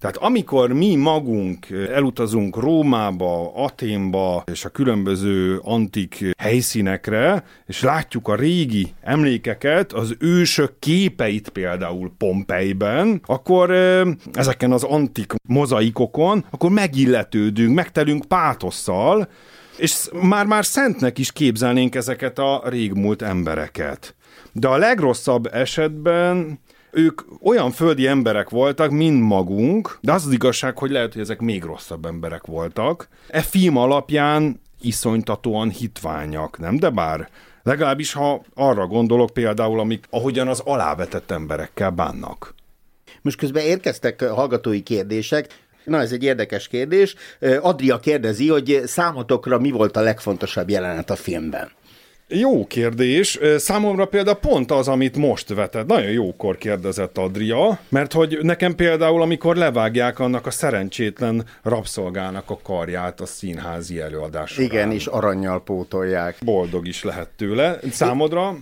Tehát 0.01 0.17
amikor 0.17 0.73
mi 0.73 0.95
magunk 0.95 1.69
elutazunk 1.69 2.57
Rómába, 2.57 3.53
Aténba 3.55 4.43
és 4.51 4.65
a 4.65 4.69
különböző 4.69 5.59
antik 5.63 6.33
helyszínekre, 6.37 7.43
és 7.65 7.81
látjuk 7.81 8.27
a 8.27 8.35
régi 8.35 8.93
emlékeket, 9.01 9.93
az 9.93 10.15
ősök 10.19 10.73
képeit 10.79 11.49
például 11.49 12.13
Pompeiben, 12.17 13.21
akkor 13.25 13.71
ezeken 14.33 14.71
az 14.71 14.83
antik 14.83 15.33
mozaikokon, 15.47 16.45
akkor 16.49 16.69
megilletődünk, 16.69 17.75
megtelünk 17.75 18.25
pátosszal, 18.25 19.29
és 19.77 20.09
már-már 20.21 20.65
szentnek 20.65 21.17
is 21.17 21.31
képzelnénk 21.31 21.95
ezeket 21.95 22.39
a 22.39 22.61
régmúlt 22.65 23.21
embereket. 23.21 24.15
De 24.51 24.67
a 24.67 24.77
legrosszabb 24.77 25.53
esetben 25.53 26.59
ők 26.91 27.21
olyan 27.43 27.71
földi 27.71 28.07
emberek 28.07 28.49
voltak, 28.49 28.91
mint 28.91 29.21
magunk, 29.21 29.97
de 30.01 30.11
az 30.11 30.25
az 30.25 30.31
igazság, 30.31 30.77
hogy 30.77 30.91
lehet, 30.91 31.13
hogy 31.13 31.21
ezek 31.21 31.39
még 31.39 31.63
rosszabb 31.63 32.05
emberek 32.05 32.45
voltak. 32.45 33.07
E 33.27 33.41
film 33.41 33.77
alapján 33.77 34.61
iszonytatóan 34.81 35.69
hitványak, 35.69 36.59
nem? 36.59 36.75
De 36.75 36.89
bár 36.89 37.29
legalábbis, 37.63 38.13
ha 38.13 38.43
arra 38.53 38.87
gondolok 38.87 39.29
például, 39.29 39.79
amik, 39.79 40.05
ahogyan 40.09 40.47
az 40.47 40.59
alávetett 40.59 41.31
emberekkel 41.31 41.89
bánnak. 41.89 42.53
Most 43.21 43.37
közben 43.37 43.63
érkeztek 43.63 44.23
hallgatói 44.23 44.81
kérdések, 44.81 45.47
Na, 45.83 45.99
ez 45.99 46.11
egy 46.11 46.23
érdekes 46.23 46.67
kérdés. 46.67 47.15
Adria 47.61 47.99
kérdezi, 47.99 48.47
hogy 48.47 48.81
számotokra 48.85 49.59
mi 49.59 49.71
volt 49.71 49.97
a 49.97 50.01
legfontosabb 50.01 50.69
jelenet 50.69 51.09
a 51.09 51.15
filmben? 51.15 51.71
Jó 52.33 52.67
kérdés. 52.67 53.39
Számomra 53.57 54.05
például 54.05 54.37
pont 54.37 54.71
az, 54.71 54.87
amit 54.87 55.17
most 55.17 55.53
vetett. 55.53 55.87
Nagyon 55.87 56.11
jókor 56.11 56.57
kérdezett 56.57 57.17
Adria, 57.17 57.79
mert 57.89 58.13
hogy 58.13 58.37
nekem 58.41 58.75
például, 58.75 59.21
amikor 59.21 59.55
levágják 59.55 60.19
annak 60.19 60.45
a 60.45 60.51
szerencsétlen 60.51 61.45
rabszolgának 61.63 62.49
a 62.49 62.59
karját 62.63 63.21
a 63.21 63.25
színházi 63.25 63.99
előadás 63.99 64.57
Igen, 64.57 64.91
és 64.91 65.05
aranyjal 65.05 65.63
pótolják. 65.63 66.37
Boldog 66.45 66.87
is 66.87 67.03
lehet 67.03 67.29
tőle. 67.37 67.79
Számodra? 67.91 68.55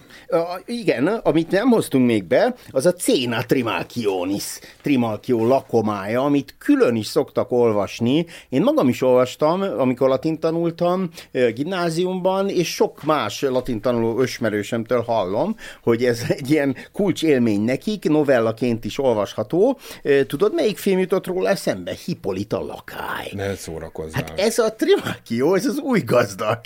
Igen, 0.66 1.08
amit 1.08 1.52
nem 1.52 1.68
hoztunk 1.70 2.06
még 2.06 2.24
be, 2.24 2.56
az 2.70 2.86
a 2.86 2.94
Céna 2.94 3.44
Trimalchionis, 3.46 4.60
Trimalchio 4.82 5.48
lakomája, 5.48 6.24
amit 6.24 6.56
külön 6.58 6.96
is 6.96 7.06
szoktak 7.06 7.52
olvasni. 7.52 8.26
Én 8.50 8.62
magam 8.62 8.90
is 8.90 9.02
olvastam, 9.02 9.62
amikor 9.62 10.10
latin 10.10 10.40
tanultam 10.40 11.10
gimnáziumban, 11.54 12.50
és 12.50 12.74
sok 12.74 13.04
más 13.04 13.42
latin 13.60 13.82
tanuló 13.82 14.20
ösmerősemtől 14.20 15.02
hallom, 15.02 15.56
hogy 15.84 16.06
ez 16.06 16.24
egy 16.38 16.52
ilyen 16.52 16.76
kulcsélmény 16.92 17.62
nekik, 17.62 18.04
novellaként 18.04 18.86
is 18.86 19.00
olvasható. 19.00 19.80
Tudod, 20.28 20.54
melyik 20.54 20.78
film 20.78 21.00
jutott 21.00 21.28
róla 21.28 21.50
eszembe? 21.50 21.92
Hippolyta 22.06 22.60
lakály. 22.60 23.32
Ne 23.32 23.56
szórakozzál. 23.56 24.24
Hát 24.26 24.40
ez 24.40 24.58
a 24.58 24.76
Trimákió, 24.76 25.56
ez 25.56 25.66
az 25.66 25.78
új 25.78 26.00
gazdag 26.00 26.60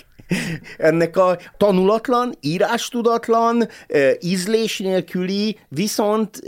ennek 0.78 1.18
a 1.18 1.38
tanulatlan, 1.58 2.34
írástudatlan, 2.42 3.68
ízlés 4.20 4.80
nélküli, 4.80 5.60
viszont 5.68 6.40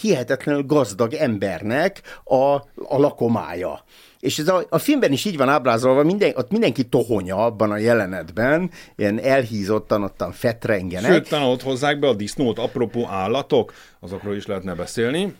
hihetetlenül 0.00 0.62
gazdag 0.62 1.14
embernek 1.14 2.00
a, 2.24 2.54
a 2.88 2.98
lakomája. 2.98 3.84
És 4.20 4.38
ez 4.38 4.48
a, 4.48 4.66
a 4.68 4.78
filmben 4.78 5.12
is 5.12 5.24
így 5.24 5.36
van 5.36 5.48
ábrázolva, 5.48 6.02
minden, 6.02 6.32
ott 6.36 6.50
mindenki 6.50 6.84
tohonya 6.84 7.36
abban 7.44 7.70
a 7.70 7.76
jelenetben, 7.76 8.70
ilyen 8.96 9.20
elhízottan 9.20 10.02
ottan 10.02 10.32
fetrengenek. 10.32 11.10
Sőt, 11.10 11.28
talán 11.28 11.46
ott 11.46 11.62
hozzák 11.62 11.98
be 11.98 12.08
a 12.08 12.14
disznót, 12.14 12.58
apropó 12.58 13.06
állatok, 13.06 13.72
azokról 14.00 14.34
is 14.34 14.46
lehetne 14.46 14.74
beszélni. 14.74 15.34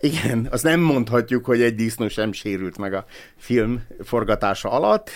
Igen, 0.00 0.48
azt 0.50 0.62
nem 0.62 0.80
mondhatjuk, 0.80 1.44
hogy 1.44 1.62
egy 1.62 1.74
disznó 1.74 2.08
sem 2.08 2.32
sérült 2.32 2.78
meg 2.78 2.94
a 2.94 3.04
film 3.36 3.82
forgatása 4.04 4.70
alatt, 4.70 5.10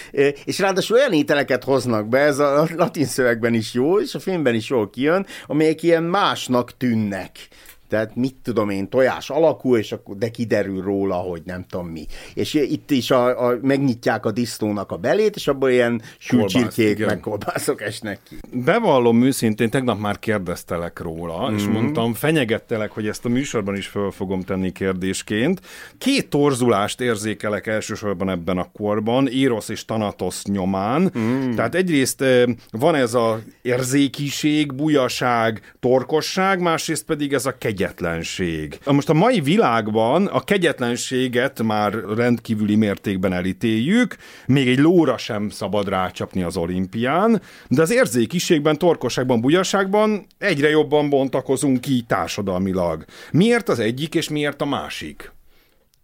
és 0.45 0.59
ráadásul 0.59 0.97
olyan 0.97 1.13
ételeket 1.13 1.65
hoznak 1.65 2.09
be, 2.09 2.19
ez 2.19 2.39
a 2.39 2.69
latin 2.75 3.05
szövegben 3.05 3.55
is 3.55 3.75
jó, 3.75 4.01
és 4.01 4.15
a 4.15 4.19
filmben 4.19 4.55
is 4.55 4.69
jól 4.69 4.91
kijön, 4.91 5.27
amelyek 5.47 5.83
ilyen 5.83 6.03
másnak 6.03 6.77
tűnnek 6.77 7.49
tehát 7.89 8.17
mit 8.17 8.35
tudom 8.43 8.71
én, 8.71 8.89
tojás 8.89 9.31
alakú, 9.31 9.77
és 9.77 9.93
akkor 9.93 10.17
de 10.17 10.29
kiderül 10.29 10.83
róla, 10.83 11.15
hogy 11.15 11.43
nem 11.45 11.65
tudom 11.69 11.87
mi. 11.87 12.07
És 12.35 12.55
itt 12.55 12.91
is 12.91 13.11
a, 13.11 13.47
a, 13.47 13.59
megnyitják 13.63 14.27
a 14.27 14.31
disznónak 14.31 14.91
a 14.91 14.97
belét, 14.97 15.37
és 15.37 15.49
abból 15.49 15.71
ilyen 15.71 16.03
sülcsirkék 16.19 17.07
meg 17.07 17.21
kolbászok 17.21 17.83
esnek 17.83 18.21
ki. 18.29 18.37
Bevallom 18.53 19.23
őszintén, 19.23 19.71
tegnap 19.71 19.99
már 19.99 20.19
kérdeztelek 20.19 21.01
róla, 21.01 21.47
mm-hmm. 21.47 21.57
és 21.57 21.63
mhm. 21.63 21.73
mondtam, 21.73 22.15
fenyegettelek, 22.15 22.91
hogy 22.91 23.07
ezt 23.07 23.25
a 23.25 23.29
műsorban 23.29 23.77
is 23.77 23.87
föl 23.87 24.11
fogom 24.11 24.43
tenni 24.43 24.73
kérdésként. 24.73 25.61
Két 25.99 26.29
torzulást 26.29 27.01
érzékelek 27.01 27.67
elsősorban 27.67 28.31
ebben 28.31 28.59
a 28.59 28.71
korban, 28.73 29.29
Érosz 29.29 29.69
és 29.69 29.85
Tanatos 29.85 30.45
nyomán. 30.45 31.13
Mm. 31.19 31.55
Tehát 31.55 31.75
egyrészt 31.75 32.25
van 32.71 32.95
ez 32.95 33.15
a 33.15 33.41
érzékiség, 33.63 34.75
bujaság, 34.75 35.75
torkosság, 35.81 36.61
másrészt 36.61 37.05
pedig 37.05 37.33
ez 37.33 37.47
a 37.47 37.59
kegy 37.59 37.76
kegyetlenség. 37.77 38.79
Most 38.85 39.09
a 39.09 39.13
mai 39.13 39.41
világban 39.41 40.27
a 40.27 40.41
kegyetlenséget 40.41 41.63
már 41.63 41.93
rendkívüli 42.17 42.77
mértékben 42.77 43.33
elítéljük, 43.33 44.17
még 44.47 44.69
egy 44.69 44.79
lóra 44.79 45.19
sem 45.19 45.49
szabad 45.49 45.89
rácsapni 45.89 46.43
az 46.43 46.57
olimpián, 46.57 47.43
de 47.69 47.83
az 47.83 47.93
érzékiségben, 47.93 48.79
torkosságban, 48.79 49.41
bujaságban 49.41 50.27
egyre 50.39 50.69
jobban 50.69 51.11
bontakozunk 51.11 51.81
ki 51.81 52.05
társadalmilag. 52.07 53.05
Miért 53.31 53.69
az 53.69 53.79
egyik 53.79 54.15
és 54.15 54.29
miért 54.29 54.61
a 54.61 54.67
másik? 54.67 55.36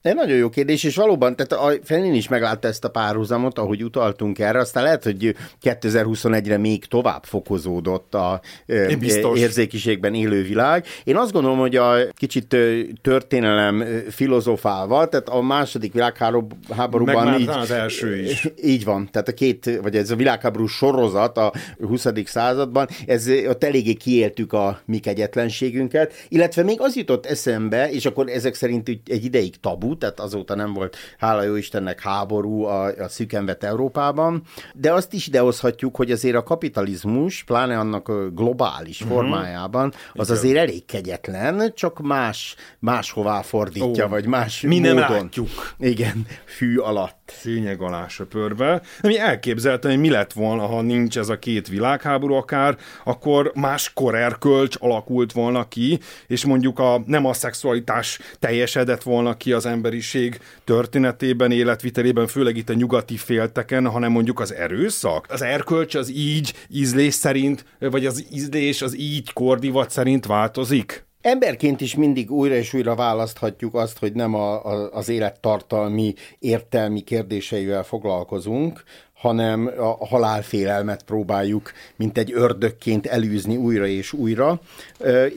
De 0.02 0.12
nagyon 0.12 0.36
jó 0.36 0.48
kérdés, 0.48 0.84
és 0.84 0.96
valóban, 0.96 1.36
tehát 1.36 1.64
a 1.64 1.80
Felin 1.84 2.14
is 2.14 2.28
meglátta 2.28 2.68
ezt 2.68 2.84
a 2.84 2.90
párhuzamot, 2.90 3.58
ahogy 3.58 3.84
utaltunk 3.84 4.38
erre, 4.38 4.58
aztán 4.58 4.82
lehet, 4.82 5.04
hogy 5.04 5.34
2021-re 5.62 6.56
még 6.58 6.84
tovább 6.84 7.24
fokozódott 7.24 8.14
a 8.14 8.40
Biztos. 8.98 9.38
érzékiségben 9.38 10.14
élő 10.14 10.42
világ. 10.42 10.86
Én 11.04 11.16
azt 11.16 11.32
gondolom, 11.32 11.58
hogy 11.58 11.76
a 11.76 11.94
kicsit 12.14 12.56
történelem 13.02 13.84
filozofálva, 14.10 15.08
tehát 15.08 15.28
a 15.28 15.40
második 15.40 15.92
világháborúban 15.92 17.26
Meg 17.26 17.40
így, 17.40 17.48
az 17.48 17.70
első 17.70 18.16
is. 18.16 18.48
Így 18.72 18.84
van, 18.84 19.08
tehát 19.10 19.28
a 19.28 19.32
két, 19.32 19.78
vagy 19.82 19.96
ez 19.96 20.10
a 20.10 20.16
világháború 20.16 20.66
sorozat 20.66 21.36
a 21.36 21.52
20. 21.80 22.06
században, 22.24 22.88
ez 23.06 23.28
ott 23.48 23.64
eléggé 23.64 23.92
kiéltük 23.92 24.52
a 24.52 24.80
mi 24.84 24.98
kegyetlenségünket, 24.98 26.12
illetve 26.28 26.62
még 26.62 26.80
az 26.80 26.96
jutott 26.96 27.26
eszembe, 27.26 27.90
és 27.90 28.06
akkor 28.06 28.28
ezek 28.28 28.54
szerint 28.54 28.88
egy 28.88 29.24
ideig 29.24 29.60
tabu, 29.60 29.91
tehát 29.98 30.20
azóta 30.20 30.54
nem 30.54 30.72
volt, 30.72 30.96
hála 31.18 31.42
jó 31.42 31.54
Istennek, 31.54 32.00
háború 32.00 32.64
a, 32.64 32.84
a 32.84 33.08
szükenvet 33.08 33.64
Európában, 33.64 34.42
de 34.74 34.92
azt 34.92 35.12
is 35.12 35.26
idehozhatjuk, 35.26 35.96
hogy 35.96 36.10
azért 36.10 36.36
a 36.36 36.42
kapitalizmus, 36.42 37.42
pláne 37.42 37.78
annak 37.78 38.12
globális 38.34 39.00
uh-huh. 39.00 39.16
formájában, 39.16 39.92
az 40.12 40.28
Igen. 40.28 40.36
azért 40.36 40.56
elég 40.56 40.84
kegyetlen, 40.84 41.72
csak 41.74 42.00
más, 42.00 42.54
máshová 42.78 43.42
fordítja, 43.42 44.04
oh. 44.04 44.10
vagy 44.10 44.26
más 44.26 44.60
Mi 44.60 44.78
módon. 44.78 44.94
nem 44.94 45.10
látjuk. 45.10 45.74
Igen, 45.78 46.26
fű 46.44 46.76
alatt. 46.76 47.21
Szőnyeg 47.40 47.80
alá 47.80 48.08
söpörve. 48.08 48.82
Mi 49.02 49.18
elképzeltem, 49.18 49.90
hogy 49.90 50.00
mi 50.00 50.10
lett 50.10 50.32
volna, 50.32 50.66
ha 50.66 50.80
nincs 50.80 51.18
ez 51.18 51.28
a 51.28 51.38
két 51.38 51.68
világháború 51.68 52.34
akár, 52.34 52.76
akkor 53.04 53.52
más 53.54 53.92
korerkölcs 53.92 54.76
alakult 54.80 55.32
volna 55.32 55.68
ki, 55.68 55.98
és 56.26 56.44
mondjuk 56.44 56.78
a, 56.78 57.02
nem 57.06 57.26
a 57.26 57.32
szexualitás 57.32 58.18
teljesedett 58.38 59.02
volna 59.02 59.36
ki 59.36 59.52
az 59.52 59.66
emberiség 59.66 60.40
történetében, 60.64 61.52
életvitelében, 61.52 62.26
főleg 62.26 62.56
itt 62.56 62.68
a 62.68 62.74
nyugati 62.74 63.16
félteken, 63.16 63.86
hanem 63.86 64.10
mondjuk 64.12 64.40
az 64.40 64.54
erőszak. 64.54 65.26
Az 65.28 65.42
erkölcs 65.42 65.94
az 65.94 66.10
így 66.10 66.54
ízlés 66.68 67.14
szerint, 67.14 67.64
vagy 67.78 68.06
az 68.06 68.26
ízlés 68.32 68.82
az 68.82 68.98
így 68.98 69.32
kordivat 69.32 69.90
szerint 69.90 70.26
változik? 70.26 71.10
Emberként 71.22 71.80
is 71.80 71.94
mindig 71.94 72.30
újra 72.30 72.54
és 72.54 72.74
újra 72.74 72.94
választhatjuk 72.94 73.74
azt, 73.74 73.98
hogy 73.98 74.12
nem 74.12 74.34
a, 74.34 74.64
a, 74.64 74.92
az 74.92 75.08
élettartalmi, 75.08 76.14
értelmi 76.38 77.00
kérdéseivel 77.00 77.82
foglalkozunk, 77.82 78.82
hanem 79.22 79.70
a 79.78 80.06
halálfélelmet 80.06 81.02
próbáljuk, 81.02 81.72
mint 81.96 82.18
egy 82.18 82.32
ördökként 82.32 83.06
elűzni 83.06 83.56
újra 83.56 83.86
és 83.86 84.12
újra. 84.12 84.60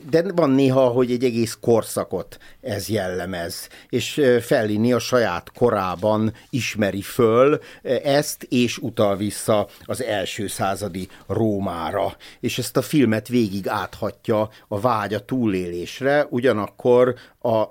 De 0.10 0.24
van 0.36 0.50
néha, 0.50 0.88
hogy 0.88 1.12
egy 1.12 1.24
egész 1.24 1.58
korszakot 1.62 2.38
ez 2.62 2.90
jellemez, 2.90 3.70
és 3.90 4.22
Fellini 4.42 4.94
a 4.94 5.00
saját 5.00 5.52
korában 5.52 6.34
ismeri 6.50 7.02
föl 7.02 7.60
ezt, 8.04 8.44
és 8.44 8.78
utal 8.78 9.18
vissza 9.18 9.68
az 9.86 10.04
első 10.04 10.48
századi 10.48 11.08
Rómára. 11.28 12.16
És 12.40 12.58
ezt 12.58 12.78
a 12.78 12.82
filmet 12.82 13.28
végig 13.28 13.68
áthatja 13.68 14.50
a 14.68 14.80
vágya 14.80 15.20
túlélésre, 15.20 16.28
ugyanakkor 16.30 17.16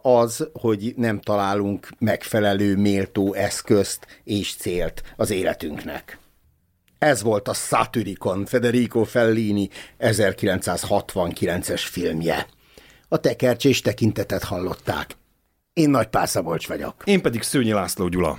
az, 0.02 0.50
hogy 0.52 0.92
nem 0.96 1.20
találunk 1.20 1.88
megfelelő 1.98 2.76
méltó 2.76 3.32
eszközt 3.32 4.06
és 4.24 4.54
célt 4.54 5.02
az 5.16 5.30
életünknek. 5.30 6.18
Ez 6.98 7.22
volt 7.22 7.48
a 7.48 7.54
Satyricon 7.54 8.46
Federico 8.46 9.04
Fellini 9.04 9.68
1969-es 9.98 11.82
filmje. 11.90 12.46
A 13.08 13.16
tekercs 13.16 13.64
és 13.64 13.80
tekintetet 13.80 14.42
hallották. 14.42 15.16
Én 15.72 15.90
Nagy 15.90 16.06
Pál 16.06 16.26
Szabolcs 16.26 16.68
vagyok. 16.68 17.02
Én 17.04 17.22
pedig 17.22 17.42
Szőnyi 17.42 17.72
László 17.72 18.08
Gyula. 18.08 18.38